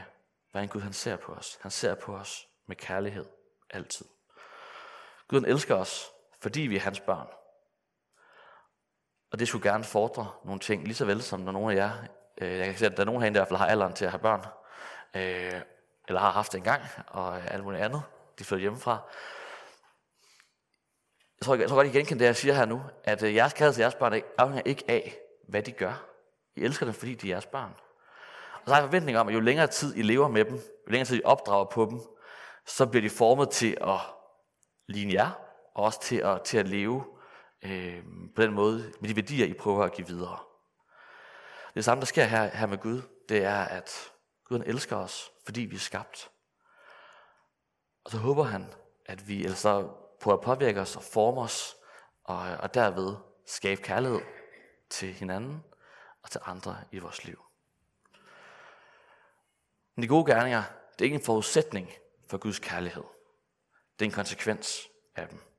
hvordan 0.51 0.69
Gud 0.69 0.81
han 0.81 0.93
ser 0.93 1.15
på 1.15 1.33
os. 1.33 1.57
Han 1.61 1.71
ser 1.71 1.95
på 1.95 2.15
os 2.15 2.47
med 2.65 2.75
kærlighed 2.75 3.25
altid. 3.69 4.05
Gud 5.27 5.43
elsker 5.47 5.75
os, 5.75 6.05
fordi 6.41 6.61
vi 6.61 6.75
er 6.75 6.79
hans 6.79 6.99
børn. 6.99 7.27
Og 9.33 9.39
det 9.39 9.47
skulle 9.47 9.71
gerne 9.71 9.83
fordre 9.83 10.31
nogle 10.45 10.59
ting, 10.59 10.83
lige 10.83 10.95
så 10.95 11.05
vel 11.05 11.21
som 11.21 11.39
når 11.39 11.51
nogle 11.51 11.73
af 11.73 11.77
jer, 11.77 11.91
øh, 12.41 12.57
jeg 12.57 12.65
kan 12.65 12.77
se, 12.77 12.85
at 12.85 12.97
der 12.97 13.01
er 13.01 13.05
nogen 13.05 13.21
herinde, 13.21 13.35
der 13.35 13.39
i 13.39 13.41
hvert 13.41 13.47
fald 13.47 13.59
har 13.59 13.65
alderen 13.65 13.93
til 13.93 14.05
at 14.05 14.11
have 14.11 14.19
børn, 14.19 14.45
øh, 15.15 15.61
eller 16.07 16.19
har 16.19 16.31
haft 16.31 16.51
det 16.51 16.57
engang, 16.57 16.81
og 17.07 17.51
alt 17.51 17.63
muligt 17.63 17.83
andet, 17.83 18.01
de 18.39 18.43
flytter 18.43 18.61
hjemmefra. 18.61 18.91
Jeg 21.39 21.45
tror, 21.45 21.55
jeg 21.55 21.69
tror 21.69 21.75
godt, 21.75 21.87
I 21.87 21.89
genkender 21.89 22.19
det, 22.19 22.25
jeg 22.25 22.35
siger 22.35 22.53
her 22.53 22.65
nu, 22.65 22.81
at 23.03 23.23
øh, 23.23 23.35
jeres 23.35 23.53
kærlighed 23.53 23.73
til 23.73 23.81
jeres 23.81 23.95
børn 23.95 24.21
afhænger 24.37 24.61
ikke 24.65 24.83
af, 24.87 25.17
hvad 25.47 25.63
de 25.63 25.71
gør. 25.71 26.05
I 26.55 26.63
elsker 26.63 26.85
dem, 26.85 26.93
fordi 26.93 27.15
de 27.15 27.27
er 27.27 27.33
jeres 27.33 27.45
børn. 27.45 27.75
Og 28.53 28.61
så 28.65 28.73
har 28.73 28.81
jeg 28.81 28.87
forventning 28.87 29.17
om, 29.17 29.27
at 29.27 29.33
jo 29.33 29.39
længere 29.39 29.67
tid 29.67 29.95
I 29.95 30.01
lever 30.01 30.27
med 30.27 30.45
dem, 30.45 30.55
jo 30.55 30.91
længere 30.91 31.05
tid 31.05 31.17
I 31.17 31.21
opdrager 31.23 31.65
på 31.65 31.85
dem, 31.85 32.01
så 32.65 32.85
bliver 32.85 33.01
de 33.01 33.09
formet 33.09 33.49
til 33.49 33.77
at 33.81 33.99
ligne 34.87 35.13
jer, 35.13 35.29
og 35.75 35.83
også 35.83 36.01
til 36.01 36.17
at, 36.17 36.41
til 36.41 36.57
at 36.57 36.67
leve 36.67 37.03
øh, 37.65 38.03
på 38.35 38.41
den 38.41 38.53
måde 38.53 38.93
med 38.99 39.09
de 39.09 39.15
værdier, 39.15 39.45
I 39.45 39.53
prøver 39.53 39.83
at 39.83 39.93
give 39.93 40.07
videre. 40.07 40.39
Det 41.75 41.85
samme, 41.85 42.01
der 42.01 42.05
sker 42.05 42.23
her, 42.23 42.45
her 42.45 42.67
med 42.67 42.77
Gud, 42.77 43.01
det 43.29 43.43
er, 43.43 43.63
at 43.63 44.11
Gud 44.45 44.57
han 44.57 44.67
elsker 44.67 44.95
os, 44.95 45.31
fordi 45.45 45.61
vi 45.61 45.75
er 45.75 45.79
skabt. 45.79 46.31
Og 48.03 48.11
så 48.11 48.17
håber 48.17 48.43
han, 48.43 48.73
at 49.05 49.27
vi 49.27 49.45
altså 49.45 49.89
på 50.21 50.33
at 50.33 50.41
påvirke 50.41 50.81
os 50.81 50.95
og 50.95 51.03
forme 51.03 51.41
os, 51.41 51.75
og, 52.23 52.37
og 52.37 52.73
derved 52.73 53.15
skabe 53.45 53.81
kærlighed 53.81 54.21
til 54.89 55.13
hinanden 55.13 55.63
og 56.23 56.31
til 56.31 56.41
andre 56.45 56.77
i 56.91 56.99
vores 56.99 57.25
liv. 57.25 57.39
Men 59.95 60.03
de 60.03 60.07
gode 60.07 60.25
gerninger, 60.25 60.63
det 60.93 61.01
er 61.01 61.05
ikke 61.05 61.15
en 61.15 61.25
forudsætning 61.25 61.89
for 62.29 62.37
Guds 62.37 62.59
kærlighed. 62.59 63.03
Det 63.99 64.05
er 64.05 64.09
en 64.09 64.15
konsekvens 64.15 64.87
af 65.15 65.27
dem. 65.27 65.52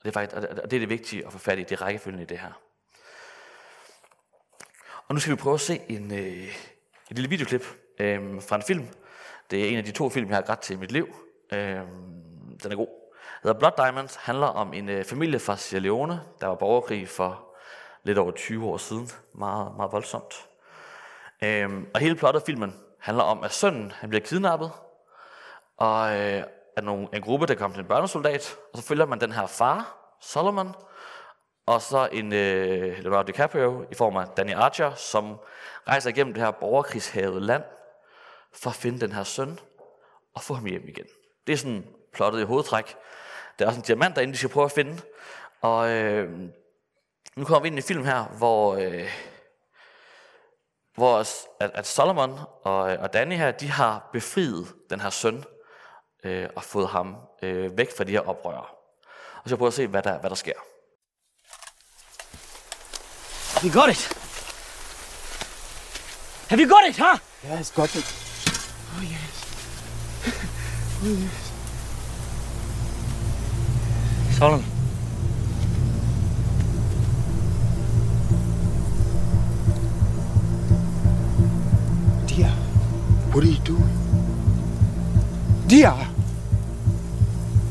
Og 0.00 0.04
det 0.04 0.08
er, 0.08 0.12
faktisk, 0.12 0.36
og 0.36 0.70
det, 0.70 0.76
er 0.76 0.80
det 0.80 0.88
vigtige 0.88 1.26
at 1.26 1.32
få 1.32 1.38
fat 1.38 1.58
i, 1.58 1.62
det 1.62 1.72
er 1.72 1.82
rækkefølgen 1.82 2.22
i 2.22 2.24
det 2.24 2.38
her. 2.38 2.52
Og 5.08 5.14
nu 5.14 5.20
skal 5.20 5.30
vi 5.30 5.36
prøve 5.36 5.54
at 5.54 5.60
se 5.60 5.80
en, 5.88 6.12
øh, 6.12 6.48
et 7.10 7.16
lille 7.16 7.30
videoklip 7.30 7.64
øh, 7.98 8.42
fra 8.42 8.56
en 8.56 8.62
film. 8.62 8.88
Det 9.50 9.64
er 9.64 9.68
en 9.68 9.78
af 9.78 9.84
de 9.84 9.92
to 9.92 10.08
film, 10.08 10.28
jeg 10.28 10.36
har 10.36 10.42
grædt 10.42 10.60
til 10.60 10.76
i 10.76 10.78
mit 10.78 10.92
liv. 10.92 11.16
Øh, 11.52 11.80
den 12.62 12.72
er 12.72 12.76
god. 12.76 12.88
The 13.44 13.54
Blood 13.54 13.72
Diamonds, 13.76 14.16
handler 14.16 14.46
om 14.46 14.74
en 14.74 14.88
øh, 14.88 15.04
familie 15.04 15.38
fra 15.38 15.56
Sierra 15.56 15.82
Leone, 15.82 16.20
der 16.40 16.46
var 16.46 16.54
borgerkrig 16.54 17.08
for 17.08 17.56
lidt 18.02 18.18
over 18.18 18.30
20 18.30 18.66
år 18.66 18.76
siden. 18.76 19.10
Meget, 19.32 19.76
meget 19.76 19.92
voldsomt. 19.92 20.48
Øh, 21.42 21.70
og 21.94 22.00
hele 22.00 22.14
plottet 22.14 22.40
af 22.40 22.46
filmen 22.46 22.76
handler 22.98 23.24
om, 23.24 23.44
at 23.44 23.52
sønnen 23.52 23.92
han 23.92 24.08
bliver 24.08 24.24
kidnappet, 24.24 24.70
og 25.76 26.18
øh, 26.18 26.42
er 26.76 26.80
nogle, 26.82 27.08
en 27.12 27.22
gruppe, 27.22 27.46
der 27.46 27.54
kommer 27.54 27.74
til 27.74 27.82
en 27.82 27.88
børnesoldat, 27.88 28.56
og 28.72 28.78
så 28.78 28.84
følger 28.84 29.06
man 29.06 29.20
den 29.20 29.32
her 29.32 29.46
far, 29.46 29.96
Solomon, 30.20 30.74
og 31.66 31.82
så 31.82 32.08
en 32.12 32.32
øh, 32.32 32.98
Leonardo 32.98 33.26
DiCaprio 33.26 33.86
i 33.90 33.94
form 33.94 34.16
af 34.16 34.26
Danny 34.36 34.54
Archer, 34.54 34.94
som 34.94 35.40
rejser 35.88 36.10
igennem 36.10 36.34
det 36.34 36.42
her 36.42 36.50
borgerkrigshavet 36.50 37.42
land, 37.42 37.62
for 38.54 38.70
at 38.70 38.76
finde 38.76 39.00
den 39.00 39.12
her 39.12 39.24
søn, 39.24 39.58
og 40.34 40.42
få 40.42 40.54
ham 40.54 40.64
hjem 40.64 40.88
igen. 40.88 41.06
Det 41.46 41.52
er 41.52 41.56
sådan 41.56 41.86
plottet 42.12 42.40
i 42.40 42.44
hovedtræk. 42.44 42.96
Der 43.58 43.64
er 43.64 43.68
også 43.68 43.80
en 43.80 43.84
diamant 43.84 44.16
derinde, 44.16 44.32
de 44.32 44.38
skal 44.38 44.50
prøve 44.50 44.64
at 44.64 44.72
finde. 44.72 45.02
Og 45.60 45.90
øh, 45.90 46.30
nu 47.36 47.44
kommer 47.44 47.60
vi 47.60 47.66
ind 47.66 47.76
i 47.76 47.78
en 47.78 47.82
film 47.82 48.04
her, 48.04 48.24
hvor, 48.24 48.74
øh, 48.74 49.08
hvor 50.94 51.18
at, 51.18 51.46
at 51.60 51.86
Solomon 51.86 52.38
og, 52.62 52.92
øh, 52.92 53.02
og 53.02 53.12
Danny 53.12 53.36
her, 53.36 53.50
de 53.50 53.70
har 53.70 54.08
befriet 54.12 54.74
den 54.90 55.00
her 55.00 55.10
søn, 55.10 55.44
øh, 56.24 56.48
og 56.56 56.64
fået 56.64 56.88
ham 56.88 57.16
øh, 57.42 57.78
væk 57.78 57.96
fra 57.96 58.04
de 58.04 58.10
her 58.10 58.20
oprør. 58.20 58.74
Og 59.44 59.50
så 59.50 59.56
prøver 59.56 59.68
at 59.68 59.74
se, 59.74 59.86
hvad 59.86 60.02
der, 60.02 60.18
hvad 60.18 60.30
der 60.30 60.36
sker. 60.36 60.52
Have 63.60 63.70
you 63.70 63.80
got 63.80 63.90
it? 63.90 64.02
Have 66.48 66.60
you 66.62 66.68
got 66.68 66.88
it, 66.88 66.98
huh? 66.98 67.18
Yes, 67.44 67.70
got 67.70 67.94
it. 67.94 68.06
Oh, 68.96 69.02
yes. 69.02 69.36
Oh, 71.02 71.06
yes. 71.06 71.50
Solomon. 74.38 74.64
Dear, 82.26 82.50
what 83.32 83.44
are 83.44 83.46
you 83.46 83.58
doing? 83.58 83.99
Dear! 85.70 85.94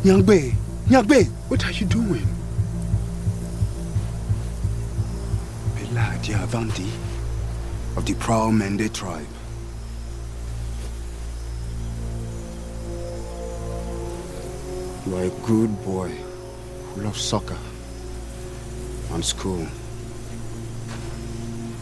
Nyangbe! 0.05 0.55
Nyangbe! 0.88 1.25
What 1.49 1.65
are 1.65 1.71
you 1.73 1.85
doing? 1.85 2.25
Elijah 5.81 6.41
Avanti 6.41 6.89
of 7.97 8.05
the 8.05 8.13
Proud 8.13 8.53
Mende 8.53 8.88
tribe. 8.93 9.27
You 15.05 15.17
are 15.17 15.25
a 15.25 15.29
good 15.45 15.83
boy 15.83 16.07
who 16.07 17.01
loves 17.01 17.19
soccer 17.19 17.59
and 19.12 19.25
school. 19.25 19.67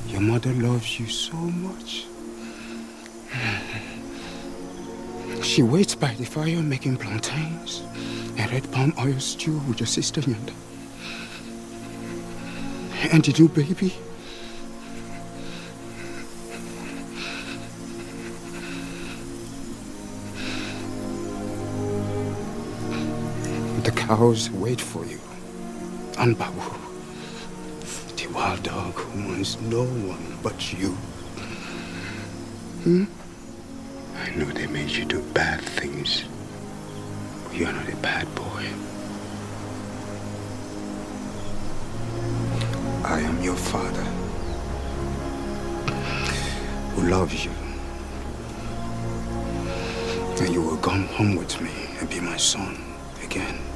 Your 0.08 0.22
mother 0.22 0.54
loves 0.54 1.00
you 1.00 1.06
so 1.10 1.38
much. 1.38 2.08
She 5.58 5.64
waits 5.64 5.96
by 5.96 6.14
the 6.14 6.24
fire 6.24 6.62
making 6.62 6.98
plantains 6.98 7.82
and 8.38 8.52
red 8.52 8.72
palm 8.72 8.94
oil 9.00 9.20
stew 9.20 9.58
with 9.68 9.80
your 9.80 9.88
sister 9.88 10.22
Yanda. 10.22 10.54
And 13.12 13.26
the 13.26 13.34
new 13.34 13.50
baby? 13.50 13.96
The 23.82 23.92
cows 23.96 24.52
wait 24.52 24.80
for 24.80 25.08
you. 25.08 25.20
And 26.20 26.38
Babu, 26.38 26.62
the 28.16 28.28
wild 28.28 28.62
dog 28.62 28.94
who 28.94 29.28
wants 29.28 29.60
no 29.62 29.86
one 29.86 30.38
but 30.44 30.72
you. 30.72 30.92
Hmm? 32.84 33.06
You 34.98 35.06
do 35.06 35.22
bad 35.34 35.62
things. 35.62 36.24
You're 37.54 37.72
not 37.72 37.88
a 37.88 37.96
bad 37.98 38.26
boy. 38.34 38.66
I 43.04 43.20
am 43.20 43.42
your 43.44 43.56
father. 43.56 44.04
Who 46.96 47.10
loves 47.10 47.46
you. 47.46 47.52
And 50.42 50.54
you 50.54 50.62
will 50.64 50.78
come 50.78 51.06
home 51.10 51.36
with 51.36 51.62
me 51.62 51.72
and 52.00 52.10
be 52.10 52.20
my 52.20 52.38
son 52.38 52.78
again. 53.24 53.67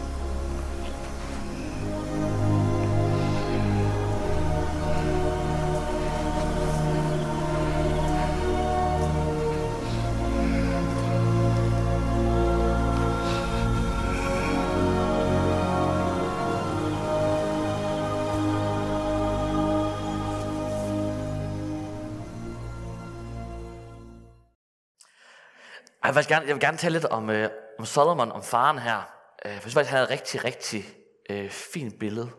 Jeg 26.11 26.15
vil 26.15 26.27
gerne, 26.27 26.45
jeg 26.45 26.55
vil 26.55 26.61
gerne 26.61 26.77
tale 26.77 26.93
lidt 26.93 27.05
om, 27.05 27.29
øh, 27.29 27.49
om 27.79 27.85
Solomon, 27.85 28.31
om 28.31 28.43
faren 28.43 28.79
her. 28.79 28.97
Øh, 28.97 29.03
for 29.45 29.49
jeg 29.49 29.61
synes 29.61 29.73
faktisk, 29.73 29.89
han 29.89 29.97
havde 29.97 30.13
et 30.13 30.19
rigtig, 30.19 30.43
rigtig 30.43 30.85
øh, 31.29 31.49
fint 31.49 31.99
billede 31.99 32.29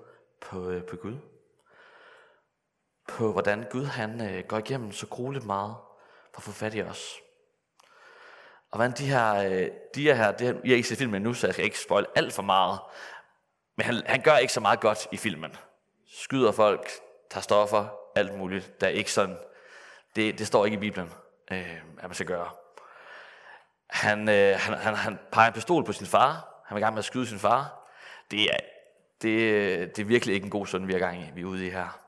på, 0.40 0.70
øh, 0.70 0.84
på 0.84 0.96
Gud. 0.96 1.16
på, 3.08 3.32
hvordan 3.32 3.66
Gud 3.70 3.84
han 3.84 4.20
øh, 4.20 4.44
går 4.48 4.58
igennem 4.58 4.92
så 4.92 5.06
grueligt 5.06 5.44
meget 5.44 5.74
for 6.32 6.38
at 6.38 6.42
få 6.42 6.52
fat 6.52 6.74
i 6.74 6.82
os. 6.82 7.16
Og 8.70 8.76
hvordan 8.76 8.92
de 8.98 9.06
her, 9.06 9.34
øh, 9.34 9.68
de 9.94 10.14
her, 10.14 10.32
det 10.32 10.46
her, 10.46 10.54
jeg 10.54 10.70
har 10.70 10.76
ikke 10.76 10.88
set 10.88 10.98
filmen 10.98 11.22
nu, 11.22 11.34
så 11.34 11.46
jeg 11.46 11.54
skal 11.54 11.64
ikke 11.64 11.78
spoil 11.78 12.06
alt 12.14 12.32
for 12.32 12.42
meget, 12.42 12.80
men 13.76 13.86
han, 13.86 14.02
han 14.06 14.22
gør 14.22 14.36
ikke 14.36 14.52
så 14.52 14.60
meget 14.60 14.80
godt 14.80 15.08
i 15.12 15.16
filmen. 15.16 15.56
Skyder 16.06 16.52
folk, 16.52 16.90
tager 17.30 17.42
stoffer, 17.42 17.88
alt 18.16 18.38
muligt. 18.38 18.80
Der 18.80 18.86
er 18.86 18.90
ikke 18.90 19.12
sådan, 19.12 19.38
det, 20.16 20.38
det 20.38 20.46
står 20.46 20.64
ikke 20.64 20.76
i 20.76 20.80
Bibelen, 20.80 21.12
øh, 21.52 21.76
at 21.98 22.04
man 22.04 22.14
skal 22.14 22.26
gøre. 22.26 22.61
Han, 23.92 24.28
øh, 24.28 24.58
han, 24.58 24.78
han, 24.78 24.94
han 24.94 25.18
peger 25.32 25.48
en 25.48 25.54
pistol 25.54 25.84
på 25.84 25.92
sin 25.92 26.06
far. 26.06 26.62
Han 26.66 26.76
er 26.76 26.78
i 26.78 26.82
gang 26.82 26.94
med 26.94 26.98
at 26.98 27.04
skyde 27.04 27.26
sin 27.26 27.38
far. 27.38 27.88
Det 28.30 28.42
er, 28.42 28.56
det, 29.22 29.96
det 29.96 30.02
er 30.02 30.06
virkelig 30.06 30.34
ikke 30.34 30.44
en 30.44 30.50
god 30.50 30.66
søn, 30.66 30.88
vi 30.88 30.94
er 30.94 30.98
gang 30.98 31.22
i, 31.22 31.30
vi 31.34 31.40
er 31.40 31.44
ude 31.44 31.66
i 31.66 31.70
her. 31.70 31.98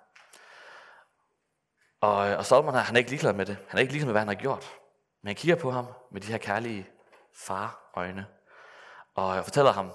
Og, 2.00 2.16
og 2.16 2.46
Solomon 2.46 2.74
han 2.74 2.96
er 2.96 2.98
ikke 2.98 3.10
ligeglad 3.10 3.32
med 3.32 3.46
det. 3.46 3.56
Han 3.68 3.78
er 3.78 3.80
ikke 3.80 3.92
ligeglad 3.92 4.06
med, 4.06 4.12
hvad 4.12 4.20
han 4.20 4.28
har 4.28 4.34
gjort. 4.34 4.72
Men 5.22 5.28
han 5.28 5.36
kigger 5.36 5.56
på 5.56 5.70
ham 5.70 5.86
med 6.10 6.20
de 6.20 6.26
her 6.26 6.38
kærlige 6.38 6.88
far-øjne. 7.34 8.26
Og 9.14 9.36
jeg 9.36 9.44
fortæller 9.44 9.72
ham, 9.72 9.92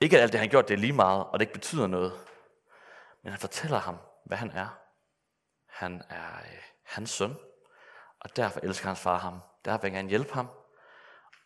ikke 0.00 0.16
at 0.16 0.22
alt 0.22 0.32
det, 0.32 0.40
han 0.40 0.48
har 0.48 0.50
gjort, 0.50 0.68
det 0.68 0.74
er 0.74 0.78
lige 0.78 0.92
meget, 0.92 1.24
og 1.24 1.32
det 1.32 1.40
ikke 1.40 1.52
betyder 1.52 1.86
noget. 1.86 2.12
Men 3.22 3.32
han 3.32 3.40
fortæller 3.40 3.78
ham, 3.78 3.96
hvad 4.24 4.38
han 4.38 4.50
er. 4.50 4.78
Han 5.66 6.02
er 6.08 6.38
øh, 6.38 6.62
hans 6.82 7.10
søn, 7.10 7.36
og 8.20 8.36
derfor 8.36 8.60
elsker 8.62 8.86
hans 8.86 9.00
far 9.00 9.18
ham. 9.18 9.40
Derfor 9.66 9.82
vil 9.82 9.88
jeg 9.88 9.96
gerne 9.96 10.08
hjælpe 10.08 10.34
ham, 10.34 10.48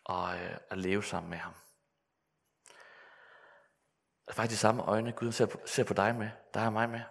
og 0.03 0.35
øh, 0.35 0.57
at 0.69 0.77
leve 0.77 1.03
sammen 1.03 1.29
med 1.29 1.37
ham. 1.37 1.53
Det 4.25 4.31
er 4.31 4.33
faktisk 4.33 4.57
de 4.57 4.61
samme 4.61 4.83
øjne, 4.83 5.11
Gud 5.11 5.31
ser 5.31 5.45
på, 5.45 5.59
ser 5.65 5.83
på 5.83 5.93
dig 5.93 6.15
med, 6.15 6.29
dig 6.53 6.65
og 6.65 6.73
mig 6.73 6.89
med. 6.89 7.01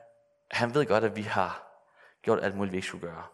Han 0.51 0.75
ved 0.75 0.87
godt, 0.87 1.05
at 1.05 1.17
vi 1.17 1.23
har 1.23 1.67
gjort 2.23 2.45
alt 2.45 2.57
muligt, 2.57 2.73
vi 2.73 2.77
ikke 2.77 2.89
skulle 2.89 3.09
gøre. 3.09 3.27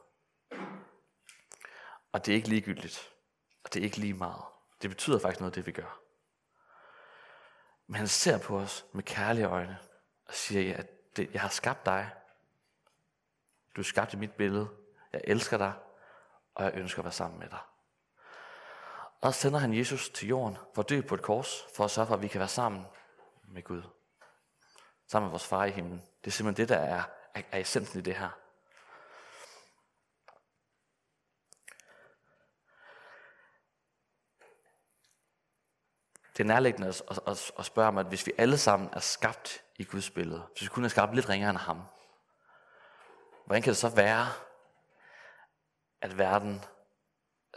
Og 2.13 2.27
det 2.27 2.33
er 2.33 2.37
ikke 2.37 2.49
ligegyldigt. 2.49 3.13
Og 3.65 3.75
det 3.75 3.81
er 3.81 3.85
ikke 3.85 3.99
lige 3.99 4.15
meget. 4.15 4.45
Det 4.83 4.91
betyder 4.91 5.19
faktisk 5.19 5.41
noget, 5.41 5.55
det 5.55 5.67
vi 5.67 5.73
gør. 5.73 6.01
Men 7.87 7.97
han 7.97 8.09
ser 8.09 8.39
på 8.39 8.59
os 8.59 8.87
med 8.93 9.03
kærlige 9.03 9.47
øjne 9.47 9.79
og 10.27 10.35
siger, 10.35 10.77
at 10.77 11.17
det, 11.17 11.31
jeg 11.33 11.41
har 11.41 11.49
skabt 11.49 11.87
dig. 11.87 12.11
Du 13.77 13.81
er 13.81 13.85
skabt 13.85 14.15
i 14.15 14.17
mit 14.17 14.33
billede. 14.33 14.69
Jeg 15.13 15.21
elsker 15.25 15.59
dig, 15.59 15.73
og 16.57 16.65
jeg 16.65 16.75
ønsker 16.75 16.99
at 16.99 17.05
være 17.05 17.13
sammen 17.13 17.39
med 17.39 17.49
dig. 17.49 17.59
Og 19.21 19.35
så 19.35 19.41
sender 19.41 19.59
han 19.59 19.75
Jesus 19.75 20.11
til 20.11 20.29
jorden 20.29 20.59
for 20.75 20.83
at 20.83 20.89
dø 20.89 21.01
på 21.01 21.15
et 21.15 21.23
kors, 21.23 21.67
for 21.77 21.85
at 21.85 21.91
sørge 21.91 22.07
for, 22.07 22.15
at 22.15 22.23
vi 22.23 22.29
kan 22.29 22.39
være 22.39 22.49
sammen 22.49 22.87
med 23.49 23.63
Gud. 23.63 23.83
Sammen 25.09 25.27
med 25.27 25.31
vores 25.31 25.47
far 25.47 25.65
i 25.65 25.71
himlen. 25.71 26.03
Det 26.25 26.27
er 26.27 26.31
simpelthen 26.31 26.69
det, 26.69 26.69
der 26.69 26.83
er, 26.83 27.05
er, 27.35 27.43
er 27.53 27.59
essensen 27.59 27.99
i 27.99 28.03
det 28.03 28.15
her. 28.15 28.29
Det 36.37 36.43
er 36.43 36.47
nærliggende 36.47 36.89
at, 36.89 37.03
at, 37.11 37.19
at, 37.27 37.53
at 37.59 37.65
spørge 37.65 37.89
om, 37.89 37.99
at 37.99 38.07
hvis 38.07 38.27
vi 38.27 38.33
alle 38.39 38.59
sammen 38.59 38.89
er 38.93 39.01
skabt 39.01 39.63
i 39.77 39.85
Guds 39.85 40.11
billede, 40.11 40.47
hvis 40.53 40.63
vi 40.63 40.69
kun 40.69 40.85
er 40.85 40.89
skabt 40.89 41.15
lidt 41.15 41.29
ringere 41.29 41.51
end 41.51 41.59
ham, 41.59 41.83
hvordan 43.47 43.63
kan 43.63 43.71
det 43.71 43.77
så 43.77 43.89
være, 43.89 44.27
at 46.03 46.19
verden 46.19 46.65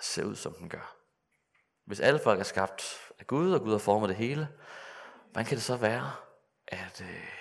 ser 0.01 0.23
ud, 0.23 0.35
som 0.35 0.53
den 0.53 0.69
gør? 0.69 0.95
Hvis 1.85 1.99
alle 1.99 2.19
folk 2.23 2.39
er 2.39 2.43
skabt 2.43 3.11
af 3.19 3.27
Gud, 3.27 3.53
og 3.53 3.61
Gud 3.61 3.71
har 3.71 3.79
formet 3.79 4.09
det 4.09 4.17
hele, 4.17 4.47
hvordan 5.31 5.45
kan 5.45 5.55
det 5.55 5.63
så 5.63 5.77
være, 5.77 6.11
at, 6.67 7.01
øh, 7.01 7.33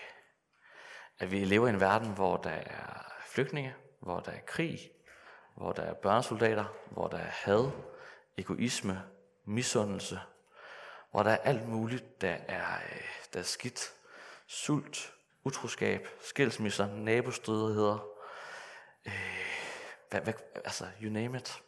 at 1.18 1.30
vi 1.30 1.44
lever 1.44 1.66
i 1.66 1.70
en 1.70 1.80
verden, 1.80 2.14
hvor 2.14 2.36
der 2.36 2.50
er 2.50 3.12
flygtninge, 3.26 3.74
hvor 4.00 4.20
der 4.20 4.32
er 4.32 4.40
krig, 4.46 4.90
hvor 5.56 5.72
der 5.72 5.82
er 5.82 5.94
børnesoldater, 5.94 6.64
hvor 6.90 7.08
der 7.08 7.18
er 7.18 7.30
had, 7.30 7.70
egoisme, 8.38 9.02
misundelse, 9.44 10.20
hvor 11.10 11.22
der 11.22 11.30
er 11.30 11.36
alt 11.36 11.68
muligt, 11.68 12.20
der 12.20 12.36
er, 12.48 12.76
øh, 12.76 13.02
der 13.32 13.38
er 13.38 13.44
skidt. 13.44 13.92
Sult, 14.46 15.12
utroskab, 15.44 16.08
skilsmisser, 16.20 16.86
nabostridigheder. 16.86 18.06
Øh, 19.06 19.57
hvad, 20.10 20.20
hvad, 20.20 20.34
altså, 20.54 20.86
you 21.02 21.10
name 21.10 21.38
it. 21.38 21.62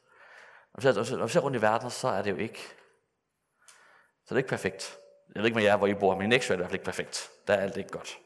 Når 0.72 0.92
vi, 0.92 1.04
ser, 1.04 1.16
når 1.16 1.26
vi 1.26 1.32
ser 1.32 1.40
rundt 1.40 1.56
i 1.56 1.60
verden, 1.62 1.90
så 1.90 2.08
er 2.08 2.22
det 2.22 2.30
jo 2.30 2.36
ikke, 2.36 2.60
så 4.24 4.34
er 4.34 4.34
det 4.34 4.38
ikke 4.38 4.48
perfekt. 4.48 4.98
Jeg 5.34 5.40
ved 5.42 5.44
ikke 5.44 5.54
med 5.54 5.64
jer, 5.64 5.76
hvor 5.76 5.86
I 5.86 5.94
bor, 5.94 6.14
men 6.14 6.32
i 6.32 6.36
Nexø 6.36 6.52
er 6.52 6.56
det 6.56 6.60
i 6.60 6.62
hvert 6.62 6.70
fald 6.70 6.74
ikke 6.74 6.84
perfekt. 6.84 7.30
Der 7.46 7.54
er 7.54 7.60
alt 7.60 7.76
ikke 7.76 7.90
godt. 7.90 8.18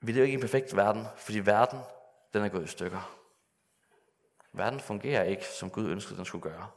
Vi 0.00 0.12
lever 0.12 0.24
ikke 0.24 0.32
i 0.32 0.34
en 0.34 0.40
perfekt 0.40 0.76
verden, 0.76 1.06
fordi 1.16 1.38
verden, 1.38 1.80
den 2.32 2.44
er 2.44 2.48
gået 2.48 2.64
i 2.64 2.68
stykker. 2.68 3.20
Verden 4.52 4.80
fungerer 4.80 5.22
ikke, 5.22 5.46
som 5.46 5.70
Gud 5.70 5.90
ønskede, 5.90 6.16
den 6.16 6.24
skulle 6.24 6.42
gøre. 6.42 6.70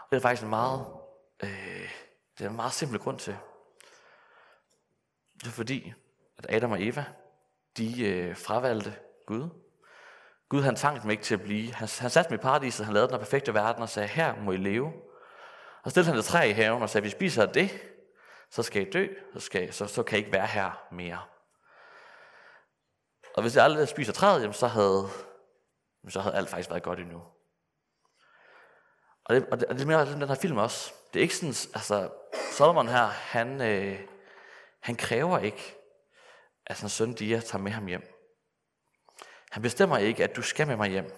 Og 0.00 0.10
Det 0.10 0.16
er 0.16 0.20
faktisk 0.20 0.42
en 0.42 0.50
meget, 0.50 0.86
øh, 1.42 1.90
det 2.38 2.44
er 2.44 2.50
en 2.50 2.56
meget 2.56 2.72
simpel 2.72 2.98
grund 2.98 3.18
til. 3.18 3.38
Det 5.34 5.46
er 5.46 5.50
fordi, 5.50 5.94
at 6.38 6.46
Adam 6.48 6.72
og 6.72 6.82
Eva, 6.82 7.04
de 7.78 8.06
øh, 8.06 8.36
fravalgte 8.36 8.96
Gud. 9.26 9.48
Gud 10.48 10.62
han 10.62 10.76
tvang 10.76 11.02
dem 11.02 11.10
ikke 11.10 11.22
til 11.22 11.34
at 11.34 11.42
blive. 11.42 11.72
Han, 11.72 11.88
han 11.98 12.10
satte 12.10 12.28
dem 12.30 12.38
i 12.38 12.42
paradiset, 12.42 12.86
han 12.86 12.94
lavede 12.94 13.12
den 13.12 13.18
perfekte 13.18 13.54
verden 13.54 13.82
og 13.82 13.88
sagde, 13.88 14.08
her 14.08 14.36
må 14.36 14.52
I 14.52 14.56
leve. 14.56 14.92
Og 15.84 15.90
stillede 15.90 16.10
han 16.10 16.18
et 16.18 16.24
træ 16.24 16.48
i 16.48 16.52
haven 16.52 16.82
og 16.82 16.90
sagde, 16.90 17.02
hvis 17.02 17.12
I 17.12 17.16
spiser 17.16 17.46
det, 17.46 17.70
så 18.50 18.62
skal 18.62 18.86
I 18.86 18.90
dø, 18.90 19.06
så, 19.34 19.40
skal 19.40 19.72
så, 19.72 19.86
så 19.86 20.02
kan 20.02 20.18
I 20.18 20.20
ikke 20.20 20.32
være 20.32 20.46
her 20.46 20.86
mere. 20.92 21.20
Og 23.34 23.42
hvis 23.42 23.56
jeg 23.56 23.64
aldrig 23.64 23.88
spiser 23.88 24.12
træet, 24.12 24.56
så 24.56 24.66
havde, 24.66 25.08
så 26.08 26.20
havde 26.20 26.36
alt 26.36 26.48
faktisk 26.48 26.70
været 26.70 26.82
godt 26.82 26.98
endnu. 26.98 27.22
Og 29.24 29.34
det, 29.34 29.46
og 29.50 29.60
det, 29.60 29.68
og 29.68 29.74
det 29.74 29.82
er 29.82 29.86
mere 29.86 30.12
den 30.12 30.28
her 30.28 30.34
film 30.34 30.58
også. 30.58 30.92
Det 31.12 31.20
er 31.20 31.22
ikke 31.22 31.36
sådan, 31.36 31.54
altså, 31.74 32.10
Solomon 32.52 32.88
her, 32.88 33.06
han, 33.06 33.60
øh, 33.60 34.00
han 34.80 34.96
kræver 34.96 35.38
ikke, 35.38 35.77
at 36.68 36.80
hans 36.80 36.92
søn 36.92 37.14
Dia 37.14 37.40
tager 37.40 37.62
med 37.62 37.72
ham 37.72 37.86
hjem. 37.86 38.14
Han 39.50 39.62
bestemmer 39.62 39.98
ikke, 39.98 40.24
at 40.24 40.36
du 40.36 40.42
skal 40.42 40.66
med 40.66 40.76
mig 40.76 40.90
hjem. 40.90 41.12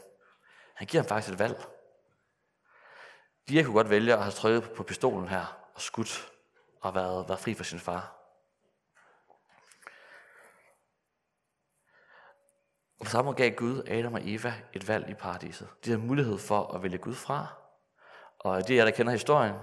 Han 0.75 0.87
giver 0.87 1.03
ham 1.03 1.09
faktisk 1.09 1.33
et 1.33 1.39
valg. 1.39 1.67
Dia 3.49 3.63
kunne 3.63 3.75
godt 3.75 3.91
vælge 3.91 4.13
at 4.13 4.23
have 4.23 4.33
trykket 4.33 4.73
på 4.73 4.83
pistolen 4.83 5.29
her 5.29 5.71
og 5.75 5.81
skudt 5.81 6.33
og 6.81 6.95
været, 6.95 7.29
været 7.29 7.41
fri 7.41 7.55
for 7.55 7.65
sin 7.65 7.81
far. 7.81 8.17
Og 12.99 13.07
på 13.07 13.11
samme 13.11 13.25
måde 13.25 13.37
gav 13.37 13.51
Gud 13.51 13.83
Adam 13.89 14.15
og 14.15 14.21
Eva 14.25 14.55
et 14.73 14.89
valg 14.89 15.11
i 15.11 15.15
paradiset. 15.15 15.69
De 15.85 15.91
havde 15.91 16.07
mulighed 16.07 16.39
for 16.39 16.75
at 16.75 16.83
vælge 16.83 16.99
Gud 16.99 17.15
fra, 17.15 17.47
og 18.39 18.69
de 18.69 18.73
af 18.73 18.77
jer, 18.77 18.85
der 18.85 18.91
kender 18.91 19.13
historien 19.13 19.55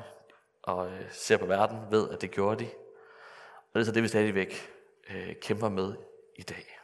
og 0.63 0.91
øh, 0.91 1.11
ser 1.11 1.37
på 1.37 1.45
verden, 1.45 1.91
ved, 1.91 2.09
at 2.09 2.21
det 2.21 2.31
gjorde 2.31 2.65
de. 2.65 2.69
Og 3.55 3.73
det 3.73 3.79
er 3.79 3.83
så 3.83 3.91
det, 3.91 4.03
vi 4.03 4.07
stadigvæk 4.07 4.76
øh, 5.09 5.35
kæmper 5.41 5.69
med 5.69 5.95
i 6.35 6.43
dag. 6.43 6.79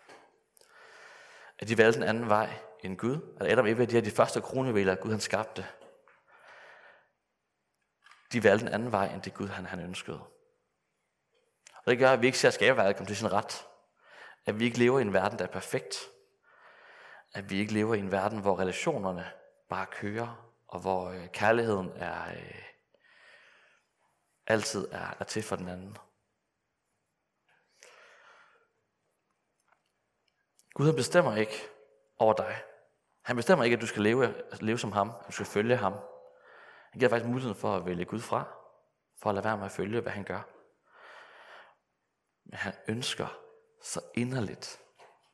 At 1.59 1.67
de 1.67 1.77
valgte 1.77 1.97
en 1.97 2.07
anden 2.07 2.29
vej 2.29 2.49
end 2.83 2.97
Gud. 2.97 3.35
At 3.39 3.51
Adam 3.51 3.65
og 3.65 3.71
Eva, 3.71 3.85
de 3.85 3.97
er 3.97 4.01
de 4.01 4.11
første 4.11 4.41
kronjuveler, 4.41 4.95
Gud 4.95 5.11
han 5.11 5.19
skabte. 5.19 5.67
De 8.33 8.43
valgte 8.43 8.65
en 8.65 8.73
anden 8.73 8.91
vej 8.91 9.13
end 9.13 9.21
det 9.21 9.33
Gud 9.33 9.47
han, 9.47 9.65
han 9.65 9.79
ønskede. 9.79 10.19
Og 11.75 11.91
det 11.91 11.99
gør, 11.99 12.11
at 12.11 12.21
vi 12.21 12.25
ikke 12.25 12.37
ser 12.37 12.49
skaberværket 12.49 12.95
komme 12.95 13.07
til 13.07 13.17
sin 13.17 13.31
ret. 13.33 13.65
At 14.45 14.59
vi 14.59 14.65
ikke 14.65 14.79
lever 14.79 14.99
i 14.99 15.01
en 15.01 15.13
verden, 15.13 15.39
der 15.39 15.45
er 15.45 15.51
perfekt. 15.51 15.95
At 17.33 17.49
vi 17.49 17.59
ikke 17.59 17.73
lever 17.73 17.95
i 17.95 17.99
en 17.99 18.11
verden, 18.11 18.39
hvor 18.39 18.59
relationerne 18.59 19.31
bare 19.69 19.85
kører 19.85 20.53
og 20.73 20.79
hvor 20.79 21.09
øh, 21.09 21.27
kærligheden 21.27 21.91
er 21.95 22.29
øh, 22.29 22.63
altid 24.47 24.87
er, 24.91 25.15
er 25.19 25.23
til 25.23 25.43
for 25.43 25.55
den 25.55 25.67
anden. 25.67 25.97
Gud 30.73 30.85
han 30.85 30.95
bestemmer 30.95 31.35
ikke 31.35 31.67
over 32.19 32.33
dig. 32.33 32.61
Han 33.21 33.35
bestemmer 33.35 33.63
ikke, 33.63 33.75
at 33.75 33.81
du 33.81 33.87
skal 33.87 34.01
leve, 34.01 34.35
leve 34.61 34.77
som 34.77 34.91
ham, 34.91 35.09
at 35.09 35.27
du 35.27 35.31
skal 35.31 35.45
følge 35.45 35.75
ham. 35.75 35.93
Han 36.91 36.99
giver 36.99 37.09
faktisk 37.09 37.29
muligheden 37.29 37.55
for 37.55 37.75
at 37.75 37.85
vælge 37.85 38.05
Gud 38.05 38.19
fra, 38.19 38.43
for 39.21 39.29
at 39.29 39.35
lade 39.35 39.45
være 39.45 39.57
med 39.57 39.65
at 39.65 39.71
følge, 39.71 40.01
hvad 40.01 40.11
han 40.11 40.23
gør. 40.23 40.41
Men 42.45 42.57
han 42.57 42.73
ønsker 42.87 43.37
så 43.83 44.01
inderligt, 44.15 44.81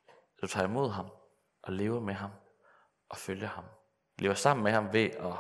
at 0.08 0.42
du 0.42 0.48
tager 0.48 0.68
imod 0.68 0.90
ham 0.90 1.10
og 1.64 1.74
lever 1.74 2.00
med 2.00 2.14
ham 2.14 2.32
og 3.10 3.18
følger 3.18 3.48
ham 3.48 3.66
lever 4.22 4.34
sammen 4.34 4.64
med 4.64 4.72
ham 4.72 4.94
ved 4.94 5.10
at 5.10 5.34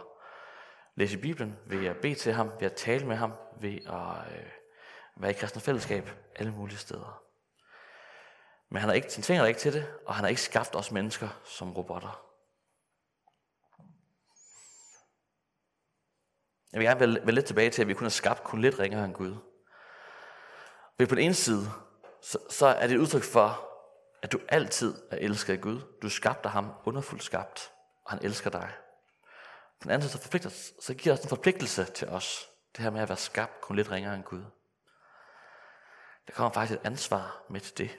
læse 0.95 1.17
Bibelen, 1.17 1.59
ved 1.65 1.85
at 1.85 1.97
bede 1.97 2.15
til 2.15 2.33
ham, 2.33 2.51
ved 2.59 2.65
at 2.65 2.73
tale 2.73 3.07
med 3.07 3.15
ham, 3.15 3.33
ved 3.61 3.77
at 3.87 4.33
øh, 4.37 4.51
være 5.15 5.31
i 5.31 5.33
kristne 5.33 5.61
fællesskab 5.61 6.09
alle 6.35 6.51
mulige 6.51 6.77
steder. 6.77 7.23
Men 8.69 8.81
han, 8.81 8.89
er 8.89 8.93
ikke, 8.93 9.07
han 9.15 9.23
tvinger 9.23 9.43
dig 9.43 9.49
ikke 9.49 9.59
til 9.59 9.73
det, 9.73 9.87
og 10.05 10.15
han 10.15 10.23
har 10.23 10.29
ikke 10.29 10.41
skabt 10.41 10.75
os 10.75 10.91
mennesker 10.91 11.29
som 11.43 11.73
robotter. 11.73 12.25
Jeg 16.71 16.79
vil 16.79 16.87
gerne 16.87 16.99
vende 16.99 17.31
lidt 17.31 17.45
tilbage 17.45 17.69
til, 17.69 17.81
at 17.81 17.87
vi 17.87 17.93
kun 17.93 18.05
har 18.05 18.09
skabt 18.09 18.43
kun 18.43 18.61
lidt 18.61 18.79
ringere 18.79 19.05
end 19.05 19.13
Gud. 19.13 19.35
Vi 20.97 21.05
på 21.05 21.15
den 21.15 21.23
ene 21.23 21.33
side 21.33 21.71
så, 22.21 22.37
så 22.49 22.65
er 22.65 22.87
det 22.87 22.95
et 22.95 22.99
udtryk 22.99 23.23
for, 23.23 23.69
at 24.21 24.31
du 24.31 24.39
altid 24.49 24.95
er 25.11 25.17
elsket 25.17 25.53
af 25.53 25.61
Gud. 25.61 25.81
Du 26.01 26.09
skabte 26.09 26.49
ham 26.49 26.71
underfuldt 26.85 27.23
skabt, 27.23 27.71
og 28.03 28.11
han 28.11 28.19
elsker 28.25 28.49
dig. 28.49 28.71
På 29.79 29.83
den 29.83 29.91
anden 29.91 30.09
side, 30.09 30.11
så, 30.11 30.21
forpligter, 30.21 30.49
så 30.81 30.93
giver 30.93 31.15
det 31.15 31.23
en 31.23 31.29
forpligtelse 31.29 31.85
til 31.85 32.07
os. 32.07 32.49
Det 32.75 32.83
her 32.83 32.89
med 32.89 33.01
at 33.01 33.09
være 33.09 33.17
skabt 33.17 33.61
kun 33.61 33.75
lidt 33.75 33.91
ringere 33.91 34.15
end 34.15 34.23
Gud. 34.23 34.43
Der 36.27 36.33
kommer 36.33 36.51
faktisk 36.51 36.79
et 36.79 36.85
ansvar 36.85 37.43
med 37.49 37.61
til 37.61 37.77
det. 37.77 37.89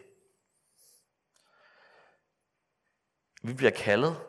Vi 3.43 3.53
bliver 3.53 3.71
kaldet, 3.71 4.21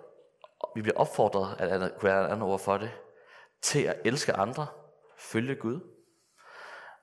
vi 0.76 0.82
bliver 0.82 0.97
opfordret, 0.97 1.56
at 1.60 1.69
der 1.69 1.89
kunne 1.89 2.04
være 2.04 2.26
et 2.26 2.32
andet 2.32 2.50
ord 2.50 2.60
for 2.60 2.78
det, 2.78 2.91
til 3.62 3.84
at 3.84 4.02
elske 4.06 4.34
andre, 4.34 4.67
følge 5.17 5.56
Gud. 5.56 5.80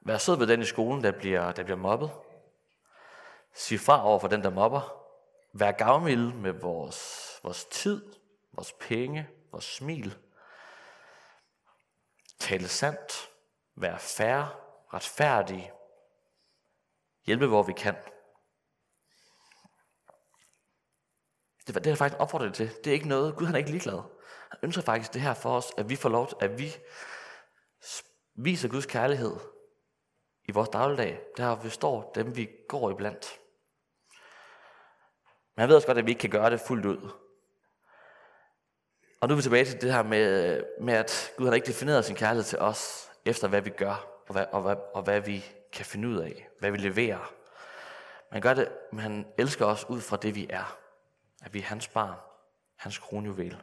Vær 0.01 0.19
sød 0.19 0.37
ved 0.37 0.47
den 0.47 0.61
i 0.63 0.65
skolen, 0.65 1.05
der 1.05 1.13
bliver, 1.13 1.53
der 1.53 1.63
bliver 1.65 1.77
mobbet. 1.77 2.11
Sig 3.55 3.81
fra 3.81 4.07
over 4.07 4.19
for 4.19 4.29
den, 4.29 4.43
der 4.43 4.51
mobber. 4.51 5.05
Vær 5.53 5.73
gavmild 5.73 6.33
med 6.33 6.53
vores, 6.53 7.29
vores 7.43 7.65
tid, 7.65 8.13
vores 8.53 8.73
penge, 8.73 9.29
vores 9.53 9.65
smil. 9.65 10.19
Tale 12.39 12.69
sandt. 12.69 13.31
Vær 13.75 13.97
færre, 13.97 14.49
retfærdig. 14.95 15.73
Hjælpe, 17.27 17.47
hvor 17.47 17.63
vi 17.63 17.73
kan. 17.73 17.97
Det, 21.69 21.85
det 21.85 21.87
er 21.87 21.95
faktisk 21.95 22.21
opfordret 22.21 22.55
til. 22.55 22.71
Det 22.85 22.91
er 22.91 22.95
ikke 22.95 23.09
noget, 23.09 23.37
Gud 23.37 23.47
han 23.47 23.55
er 23.55 23.59
ikke 23.59 23.71
ligeglad. 23.71 24.01
Han 24.51 24.59
ønsker 24.63 24.83
faktisk 24.83 25.15
det 25.15 25.23
her 25.23 25.35
for 25.35 25.57
os, 25.57 25.73
at 25.79 25.89
vi 25.89 25.97
får 25.97 26.09
lov, 26.09 26.29
at 26.41 26.59
vi 26.59 26.77
viser 28.35 28.69
Guds 28.69 28.87
kærlighed 28.87 29.37
i 30.45 30.53
vores 30.53 30.69
dagligdag, 30.69 31.21
der 31.37 31.57
vi 31.57 31.69
står, 31.69 32.13
dem 32.15 32.37
vi 32.37 32.51
går 32.69 32.91
iblandt. 32.91 33.39
Men 35.57 35.61
jeg 35.61 35.69
ved 35.69 35.77
også 35.77 35.87
godt, 35.87 35.99
at 35.99 36.07
vi 36.07 36.11
ikke 36.11 36.21
kan 36.21 36.31
gøre 36.31 36.51
det 36.51 36.61
fuldt 36.61 36.87
ud. 36.87 37.11
Og 39.21 39.29
nu 39.29 39.35
er 39.35 39.37
vi 39.37 39.43
tilbage 39.43 39.65
til 39.65 39.81
det 39.81 39.93
her 39.93 40.03
med, 40.03 40.63
med 40.81 40.95
at 40.95 41.33
Gud 41.37 41.47
har 41.47 41.55
ikke 41.55 41.67
defineret 41.67 42.05
sin 42.05 42.17
kærlighed 42.17 42.45
til 42.45 42.59
os, 42.59 43.11
efter 43.25 43.49
hvad 43.49 43.61
vi 43.61 43.71
gør, 43.71 44.23
og 44.27 44.33
hvad, 44.33 44.47
og 44.53 44.63
hvad, 44.63 44.77
og 44.95 45.03
hvad 45.03 45.21
vi 45.21 45.45
kan 45.73 45.85
finde 45.85 46.09
ud 46.09 46.17
af, 46.17 46.49
hvad 46.59 46.71
vi 46.71 46.79
leverer. 46.79 47.33
Man 48.33 48.41
gør 48.41 48.55
det, 48.55 48.73
men 48.93 49.01
han 49.01 49.27
elsker 49.39 49.67
os 49.67 49.87
ud 49.89 50.01
fra 50.01 50.17
det, 50.17 50.35
vi 50.35 50.47
er. 50.51 50.79
At 51.45 51.55
vi 51.55 51.59
er 51.59 51.63
hans 51.63 51.89
barn, 51.89 52.17
hans 52.77 52.99
kronjuvel. 52.99 53.57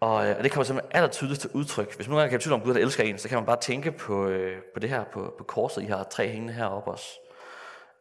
Og, 0.00 0.28
øh, 0.28 0.36
og 0.36 0.44
det 0.44 0.52
kommer 0.52 0.64
simpelthen 0.64 0.96
aller 0.96 1.08
tydeligst 1.08 1.40
til 1.40 1.50
udtryk. 1.54 1.96
Hvis 1.96 2.06
man 2.06 2.10
nogle 2.10 2.20
gange 2.20 2.30
kan 2.30 2.40
tvivle 2.40 2.54
om 2.54 2.60
Gud, 2.60 2.74
der 2.74 2.80
elsker 2.80 3.04
en, 3.04 3.18
så 3.18 3.28
kan 3.28 3.38
man 3.38 3.46
bare 3.46 3.60
tænke 3.60 3.92
på, 3.92 4.26
øh, 4.26 4.62
på 4.74 4.80
det 4.80 4.90
her 4.90 5.04
på, 5.04 5.34
på 5.38 5.44
korset. 5.44 5.82
I 5.82 5.86
har 5.86 6.04
tre 6.04 6.28
hængende 6.28 6.54
heroppe 6.54 6.90
også. 6.90 7.06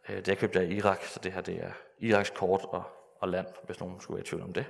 Øh, 0.09 0.17
det 0.17 0.27
er 0.27 0.35
købt 0.35 0.55
af 0.55 0.63
Irak, 0.63 1.03
så 1.03 1.19
det 1.19 1.31
her 1.31 1.41
det 1.41 1.63
er 1.63 1.71
Iraks 1.99 2.29
kort 2.29 2.65
og, 2.69 2.83
og 3.21 3.29
land, 3.29 3.47
hvis 3.63 3.79
nogen 3.79 4.01
skulle 4.01 4.15
være 4.15 4.23
i 4.23 4.27
tvivl 4.27 4.43
om 4.43 4.53
det. 4.53 4.65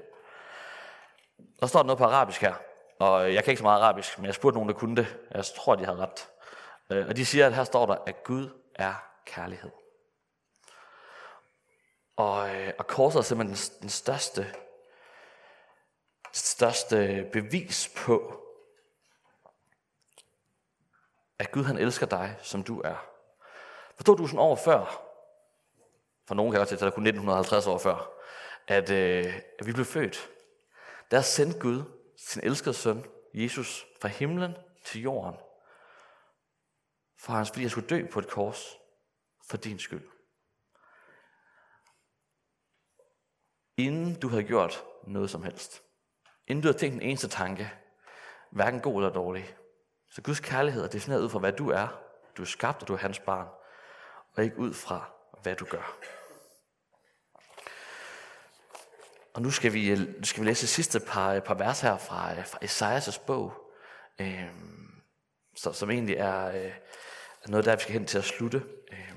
Der 1.60 1.68
står 1.68 1.84
noget 1.84 1.98
på 1.98 2.04
arabisk 2.04 2.42
her, 2.42 2.54
og 3.00 3.34
jeg 3.34 3.44
kan 3.44 3.52
ikke 3.52 3.60
så 3.60 3.64
meget 3.64 3.82
arabisk, 3.82 4.18
men 4.18 4.26
jeg 4.26 4.36
spurgte 4.36 4.56
nogen, 4.58 4.70
der 4.70 4.76
kunne 4.76 4.96
det. 4.96 5.18
Jeg 5.32 5.46
tror, 5.46 5.76
de 5.76 5.86
havde 5.86 5.98
ret. 5.98 6.28
Øh, 6.92 7.08
og 7.08 7.18
de 7.18 7.26
siger, 7.26 7.46
at 7.48 7.56
her 7.56 7.64
står 7.64 7.86
der, 7.86 7.96
at 8.06 8.24
Gud 8.24 8.50
er 8.76 8.94
kærlighed. 9.26 9.70
Og, 12.16 12.56
øh, 12.56 12.74
og 12.80 12.88
korset 12.88 13.20
er 13.20 13.24
simpelthen 13.24 13.56
den, 13.56 13.82
den 13.82 13.90
største, 13.90 14.56
største 16.34 17.30
bevis 17.34 17.92
på, 17.96 18.42
at 21.40 21.52
Gud 21.52 21.64
han 21.64 21.78
elsker 21.78 22.06
dig, 22.06 22.36
som 22.42 22.64
du 22.64 22.82
er. 22.82 23.06
For 23.96 24.04
2000 24.04 24.40
år 24.40 24.56
før, 24.56 25.02
for 26.28 26.36
nogen 26.36 26.52
kan 26.52 26.62
også 26.62 26.70
til, 26.70 26.76
at 26.76 26.88
det 26.88 26.94
kun 26.94 27.08
1950 27.08 27.68
år 27.68 27.78
før, 27.78 28.12
at, 28.68 28.90
øh, 28.90 29.40
at 29.60 29.66
vi 29.66 29.74
blev 29.74 29.86
født, 29.86 30.30
der 31.12 31.22
sendte 31.22 31.60
Gud 31.60 31.84
sin 32.18 32.44
elskede 32.44 32.74
søn, 32.74 33.06
Jesus, 33.34 33.88
fra 34.02 34.10
himlen 34.10 34.56
til 34.86 35.02
jorden, 35.02 35.36
for 37.20 37.34
hans, 37.34 37.50
fordi 37.50 37.62
han 37.62 37.70
skulle 37.70 37.88
dø 37.88 38.06
på 38.12 38.20
et 38.20 38.30
kors 38.30 38.78
for 39.50 39.58
din 39.58 39.80
skyld. 39.80 40.15
Inden 43.78 44.20
du 44.20 44.28
havde 44.28 44.44
gjort 44.44 44.84
noget 45.08 45.30
som 45.30 45.44
helst. 45.44 45.84
Inden 46.48 46.64
du 46.64 46.68
havde 46.68 46.78
tænkt 46.78 46.96
en 46.96 47.02
eneste 47.02 47.28
tanke, 47.28 47.72
hverken 48.52 48.80
god 48.80 48.96
eller 48.96 49.14
dårlig. 49.14 49.56
Så 50.10 50.22
Guds 50.22 50.40
kærlighed 50.40 50.84
er 50.84 50.88
defineret 50.88 51.22
ud 51.22 51.30
fra, 51.30 51.40
hvad 51.40 51.54
du 51.54 51.70
er. 51.70 51.88
Du 52.38 52.42
er 52.42 52.46
skabt, 52.46 52.82
og 52.82 52.88
du 52.88 52.94
er 52.94 52.98
hans 52.98 53.20
barn. 53.20 53.48
Og 54.34 54.44
ikke 54.44 54.58
ud 54.58 54.74
fra, 54.74 55.12
hvad 55.42 55.56
du 55.56 55.66
gør. 55.66 55.98
Og 59.34 59.42
nu 59.42 59.52
skal 59.52 59.74
vi, 59.74 59.92
øh, 59.92 60.00
nu 60.00 60.24
skal 60.24 60.44
vi 60.44 60.48
læse 60.48 60.62
det 60.62 60.70
sidste 60.70 61.00
par, 61.00 61.34
øh, 61.34 61.42
par 61.42 61.54
vers 61.54 61.82
her 61.82 61.98
fra, 61.98 62.32
øh, 62.38 62.46
fra 62.46 62.60
Esajas' 62.64 63.26
bog, 63.26 63.54
øh, 64.20 64.50
som 65.56 65.92
egentlig 65.92 66.16
er 66.16 66.46
øh, 66.48 66.72
noget, 67.48 67.66
der 67.66 67.76
vi 67.76 67.82
skal 67.82 67.94
hen 67.94 68.06
til 68.06 68.18
at 68.18 68.24
slutte. 68.24 68.64
Øh, 68.92 69.15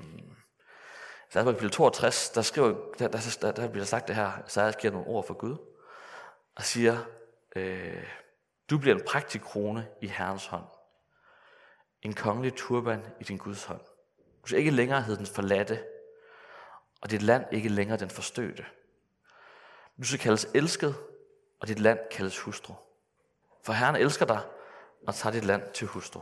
så 1.29 1.43
kapitel 1.43 1.71
62, 1.71 2.29
der, 2.29 2.41
skriver, 2.41 2.75
der, 2.99 3.07
der, 3.07 3.37
der, 3.41 3.51
der 3.51 3.67
bliver 3.67 3.85
sagt 3.85 4.07
det 4.07 4.15
her, 4.15 4.31
Esajas 4.47 4.75
giver 4.75 4.93
nogle 4.93 5.07
ord 5.07 5.27
for 5.27 5.33
Gud, 5.33 5.57
og 6.55 6.63
siger, 6.63 6.97
øh, 7.55 8.03
du 8.69 8.77
bliver 8.77 8.95
en 8.95 9.01
praktikrone 9.07 9.87
i 10.01 10.07
Herrens 10.07 10.45
hånd, 10.45 10.63
en 12.01 12.13
kongelig 12.13 12.55
turban 12.55 13.05
i 13.19 13.23
din 13.23 13.37
Guds 13.37 13.63
hånd. 13.63 13.81
Du 14.43 14.47
skal 14.47 14.59
ikke 14.59 14.71
længere 14.71 15.01
hedde 15.01 15.17
den 15.17 15.25
forladte, 15.25 15.83
og 17.01 17.11
dit 17.11 17.21
land 17.21 17.45
ikke 17.51 17.69
længere 17.69 17.97
den 17.97 18.09
forstødte. 18.09 18.65
Du 19.97 20.03
skal 20.03 20.19
kaldes 20.19 20.47
elsket, 20.53 20.95
og 21.59 21.67
dit 21.67 21.79
land 21.79 21.99
kaldes 22.11 22.39
hustru. 22.39 22.73
For 23.63 23.73
Herren 23.73 23.95
elsker 23.95 24.25
dig, 24.25 24.41
og 25.07 25.15
tager 25.15 25.33
dit 25.33 25.45
land 25.45 25.71
til 25.73 25.87
hustru. 25.87 26.21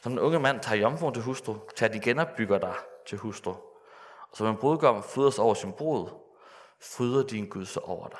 Som 0.00 0.12
en 0.12 0.18
unge 0.18 0.40
mand 0.40 0.60
tager 0.60 0.80
jomfruen 0.80 1.14
til 1.14 1.22
hustru, 1.22 1.56
tager 1.76 1.92
de 1.92 2.00
genopbygger 2.00 2.58
dig 2.58 2.74
til 3.06 3.18
hustru. 3.18 3.54
Som 4.36 4.46
en 4.46 4.56
brudgom 4.56 5.02
fryder 5.02 5.42
over 5.42 5.54
sin 5.54 5.72
brud, 5.72 6.08
fryder 6.80 7.26
din 7.26 7.48
Gud 7.48 7.66
sig 7.66 7.82
over 7.82 8.08
dig. 8.08 8.18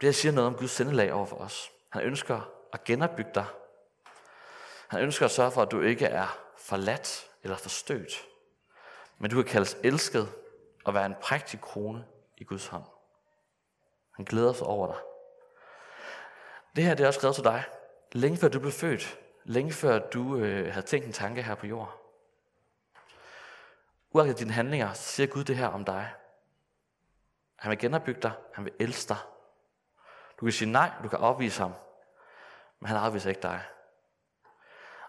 Det 0.00 0.06
her 0.06 0.12
siger 0.12 0.32
noget 0.32 0.46
om 0.46 0.56
Guds 0.56 0.70
sendelag 0.70 1.12
over 1.12 1.26
for 1.26 1.36
os. 1.36 1.70
Han 1.90 2.02
ønsker 2.02 2.40
at 2.72 2.84
genopbygge 2.84 3.30
dig. 3.34 3.46
Han 4.88 5.02
ønsker 5.02 5.24
at 5.24 5.30
sørge 5.30 5.50
for, 5.50 5.62
at 5.62 5.70
du 5.70 5.80
ikke 5.80 6.06
er 6.06 6.38
forladt 6.58 7.30
eller 7.42 7.56
forstødt, 7.56 8.26
men 9.18 9.30
du 9.30 9.36
kan 9.36 9.44
kaldes 9.44 9.76
elsket 9.82 10.32
og 10.84 10.94
være 10.94 11.06
en 11.06 11.14
prægtig 11.22 11.60
krone 11.60 12.04
i 12.38 12.44
Guds 12.44 12.66
hånd. 12.66 12.84
Han 14.16 14.24
glæder 14.24 14.52
sig 14.52 14.66
over 14.66 14.86
dig. 14.86 15.00
Det 16.76 16.84
her 16.84 16.94
det 16.94 17.04
er 17.04 17.06
også 17.06 17.18
skrevet 17.18 17.34
til 17.34 17.44
dig, 17.44 17.64
længe 18.12 18.38
før 18.38 18.48
du 18.48 18.60
blev 18.60 18.72
født, 18.72 19.18
længe 19.44 19.72
før 19.72 19.98
du 19.98 20.36
øh, 20.36 20.72
havde 20.72 20.86
tænkt 20.86 21.06
en 21.06 21.12
tanke 21.12 21.42
her 21.42 21.54
på 21.54 21.66
jorden. 21.66 22.03
Uagtet 24.14 24.38
dine 24.38 24.52
handlinger, 24.52 24.92
så 24.92 25.02
siger 25.02 25.26
Gud 25.26 25.44
det 25.44 25.56
her 25.56 25.66
om 25.66 25.84
dig. 25.84 26.14
Han 27.56 27.70
vil 27.70 27.78
genopbygge 27.78 28.20
dig, 28.20 28.32
han 28.54 28.64
vil 28.64 28.72
elske 28.78 29.08
dig. 29.08 29.18
Du 30.40 30.46
kan 30.46 30.52
sige 30.52 30.70
nej, 30.70 30.92
du 31.02 31.08
kan 31.08 31.18
afvise 31.18 31.62
ham, 31.62 31.72
men 32.80 32.88
han 32.88 32.96
afviser 32.96 33.30
ikke 33.30 33.42
dig. 33.42 33.62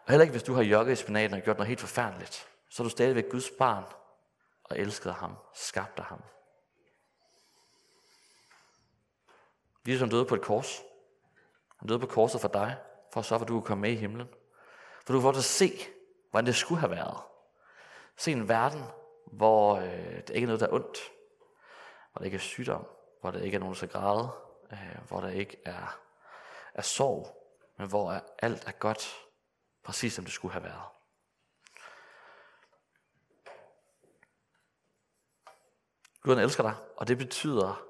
Og 0.06 0.12
heller 0.12 0.24
ikke 0.24 0.32
hvis 0.32 0.44
du 0.44 0.54
har 0.54 0.62
jogget 0.62 0.94
i 0.94 0.96
spinaten 0.96 1.38
og 1.38 1.42
gjort 1.42 1.58
noget 1.58 1.68
helt 1.68 1.80
forfærdeligt, 1.80 2.48
så 2.70 2.84
er 2.84 2.86
du 2.86 2.90
stadigvæk 2.90 3.30
Guds 3.32 3.50
barn 3.60 3.84
og 4.64 4.80
elskede 4.80 5.14
ham, 5.14 5.38
skabte 5.54 6.02
ham. 6.02 6.24
Jesus 9.88 10.00
han 10.00 10.10
døde 10.10 10.26
på 10.26 10.36
et 10.36 10.42
kors. 10.42 10.82
Han 11.80 11.88
døde 11.88 12.00
på 12.00 12.08
korset 12.08 12.42
for 12.42 12.48
dig, 12.48 12.78
for 13.14 13.20
at 13.20 13.26
så, 13.26 13.36
at 13.36 13.48
du 13.48 13.54
kunne 13.54 13.66
komme 13.66 13.82
med 13.82 13.92
i 13.92 13.96
himlen. 13.96 14.28
For 15.06 15.14
du 15.14 15.22
får 15.22 15.30
at 15.30 15.44
se, 15.44 15.72
hvordan 16.32 16.46
det 16.46 16.56
skulle 16.56 16.80
have 16.80 16.92
været. 16.92 17.35
Se 18.18 18.32
en 18.32 18.50
verden, 18.50 18.84
hvor 19.26 19.76
øh, 19.76 20.18
det 20.18 20.30
ikke 20.30 20.46
er 20.46 20.48
noget, 20.48 20.60
der 20.60 20.68
er 20.68 20.74
ondt. 20.74 20.98
Hvor 22.12 22.20
der 22.20 22.26
ikke 22.26 22.36
er 22.36 22.40
sygdom. 22.40 22.88
Hvor 23.22 23.32
der 23.32 23.42
ikke 23.42 23.56
er 23.56 23.60
nogen, 23.60 23.74
der 23.74 23.78
skal 23.78 23.90
græde. 23.90 24.30
Øh, 24.72 25.08
hvor 25.08 25.20
der 25.20 25.30
ikke 25.30 25.58
er, 25.66 26.00
er 26.74 26.82
sorg. 26.82 27.42
Men 27.78 27.88
hvor 27.90 28.24
alt 28.40 28.68
er 28.68 28.72
godt, 28.72 29.16
præcis 29.84 30.14
som 30.14 30.26
det 30.26 30.34
skulle 30.34 30.52
have 30.54 30.64
været. 30.64 30.82
Gud 36.22 36.36
han 36.36 36.44
elsker 36.44 36.64
dig, 36.64 36.76
og 36.98 37.08
det 37.08 37.18
betyder 37.18 37.86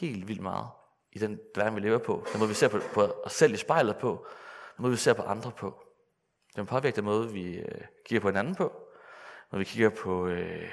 helt 0.00 0.28
vildt 0.28 0.42
meget 0.42 0.68
i 1.12 1.18
den 1.18 1.40
verden, 1.54 1.76
vi 1.76 1.80
lever 1.80 1.98
på. 1.98 2.24
Den 2.32 2.38
måde, 2.38 2.48
vi 2.48 2.54
ser 2.54 2.68
på, 2.68 2.78
på 2.94 3.02
os 3.02 3.32
selv 3.32 3.54
i 3.54 3.56
spejlet 3.56 3.96
på. 3.96 4.26
Den 4.76 4.82
måde, 4.82 4.90
vi 4.90 4.96
ser 4.96 5.12
på 5.12 5.22
andre 5.22 5.50
på. 5.50 5.84
Den 6.56 6.66
påvirker 6.66 6.94
den 6.94 7.04
måde, 7.04 7.32
vi 7.32 7.58
øh, 7.58 7.80
kigger 8.04 8.20
på 8.20 8.28
hinanden 8.28 8.54
på. 8.54 8.87
Når 9.50 9.58
vi 9.58 9.64
kigger 9.64 9.90
på, 9.90 10.26
øh, 10.26 10.72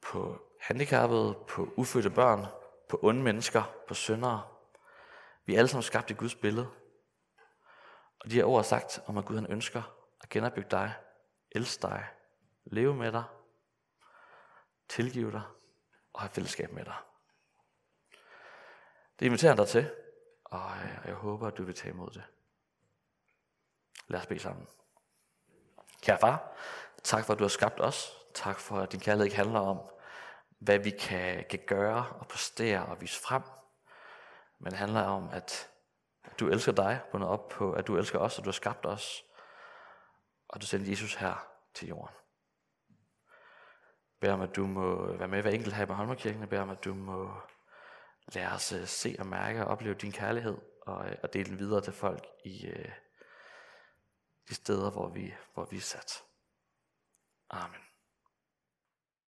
på 0.00 0.38
handicappede, 0.60 1.38
på 1.48 1.72
ufødte 1.76 2.10
børn, 2.10 2.46
på 2.88 2.98
onde 3.02 3.22
mennesker, 3.22 3.62
på 3.88 3.94
syndere. 3.94 4.42
Vi 5.44 5.54
er 5.54 5.58
alle 5.58 5.68
sammen 5.68 5.82
skabt 5.82 6.10
i 6.10 6.14
Guds 6.14 6.34
billede. 6.34 6.70
Og 8.20 8.30
de 8.30 8.36
her 8.36 8.44
ord 8.44 8.58
er 8.58 8.62
sagt 8.62 9.00
om, 9.06 9.18
at 9.18 9.24
Gud 9.24 9.36
han 9.36 9.52
ønsker 9.52 9.82
at 10.22 10.28
genopbygge 10.28 10.70
dig 10.70 10.94
elske 11.56 11.82
dig, 11.82 12.06
leve 12.64 12.94
med 12.94 13.12
dig, 13.12 13.24
tilgive 14.88 15.32
dig 15.32 15.42
og 16.12 16.20
have 16.20 16.30
fællesskab 16.30 16.72
med 16.72 16.84
dig. 16.84 16.96
Det 19.18 19.26
inviterer 19.26 19.50
han 19.50 19.58
dig 19.58 19.68
til, 19.68 19.94
og 20.44 20.70
øh, 20.76 20.98
jeg 21.04 21.14
håber, 21.14 21.46
at 21.46 21.58
du 21.58 21.64
vil 21.64 21.74
tage 21.74 21.92
imod 21.92 22.10
det. 22.10 22.24
Lad 24.08 24.20
os 24.20 24.26
bede 24.26 24.40
sammen. 24.40 24.66
Kære 26.02 26.18
far, 26.18 26.56
tak 27.06 27.24
for, 27.24 27.32
at 27.32 27.38
du 27.38 27.44
har 27.44 27.48
skabt 27.48 27.80
os. 27.80 28.12
Tak 28.34 28.58
for, 28.58 28.78
at 28.78 28.92
din 28.92 29.00
kærlighed 29.00 29.24
ikke 29.24 29.36
handler 29.36 29.60
om, 29.60 29.80
hvad 30.58 30.78
vi 30.78 30.90
kan, 30.90 31.44
kan 31.50 31.60
gøre 31.66 32.06
og 32.20 32.28
præstere 32.28 32.86
og 32.86 33.00
vise 33.00 33.20
frem. 33.20 33.42
Men 34.58 34.70
det 34.70 34.78
handler 34.78 35.02
om, 35.02 35.28
at 35.32 35.70
du 36.40 36.48
elsker 36.48 36.72
dig, 36.72 37.00
bundet 37.12 37.28
op 37.28 37.48
på, 37.48 37.72
at 37.72 37.86
du 37.86 37.96
elsker 37.96 38.18
os, 38.18 38.38
og 38.38 38.44
du 38.44 38.48
har 38.48 38.52
skabt 38.52 38.86
os. 38.86 39.24
Og 40.48 40.60
du 40.60 40.66
sendte 40.66 40.90
Jesus 40.90 41.14
her 41.14 41.48
til 41.74 41.88
jorden. 41.88 42.14
Jeg 42.88 44.20
beder 44.20 44.32
om, 44.32 44.40
at 44.40 44.56
du 44.56 44.66
må 44.66 45.16
være 45.16 45.28
med 45.28 45.42
hver 45.42 45.50
enkelt 45.50 45.74
her 45.74 45.82
i 45.82 45.86
Bornholmerkirken. 45.86 46.40
Jeg 46.40 46.48
beder 46.48 46.62
om, 46.62 46.70
at 46.70 46.84
du 46.84 46.94
må 46.94 47.40
lære 48.32 48.52
os 48.52 48.72
øh, 48.72 48.86
se 48.86 49.16
og 49.18 49.26
mærke 49.26 49.64
og 49.64 49.66
opleve 49.66 49.94
din 49.94 50.12
kærlighed, 50.12 50.58
og, 50.86 51.08
øh, 51.08 51.16
og 51.22 51.32
dele 51.32 51.50
den 51.50 51.58
videre 51.58 51.80
til 51.80 51.92
folk 51.92 52.26
i 52.44 52.66
øh, 52.66 52.92
de 54.48 54.54
steder, 54.54 54.90
hvor 54.90 55.08
vi, 55.08 55.34
hvor 55.54 55.64
vi 55.64 55.76
er 55.76 55.80
sat. 55.80 56.25
Amen. 57.52 57.85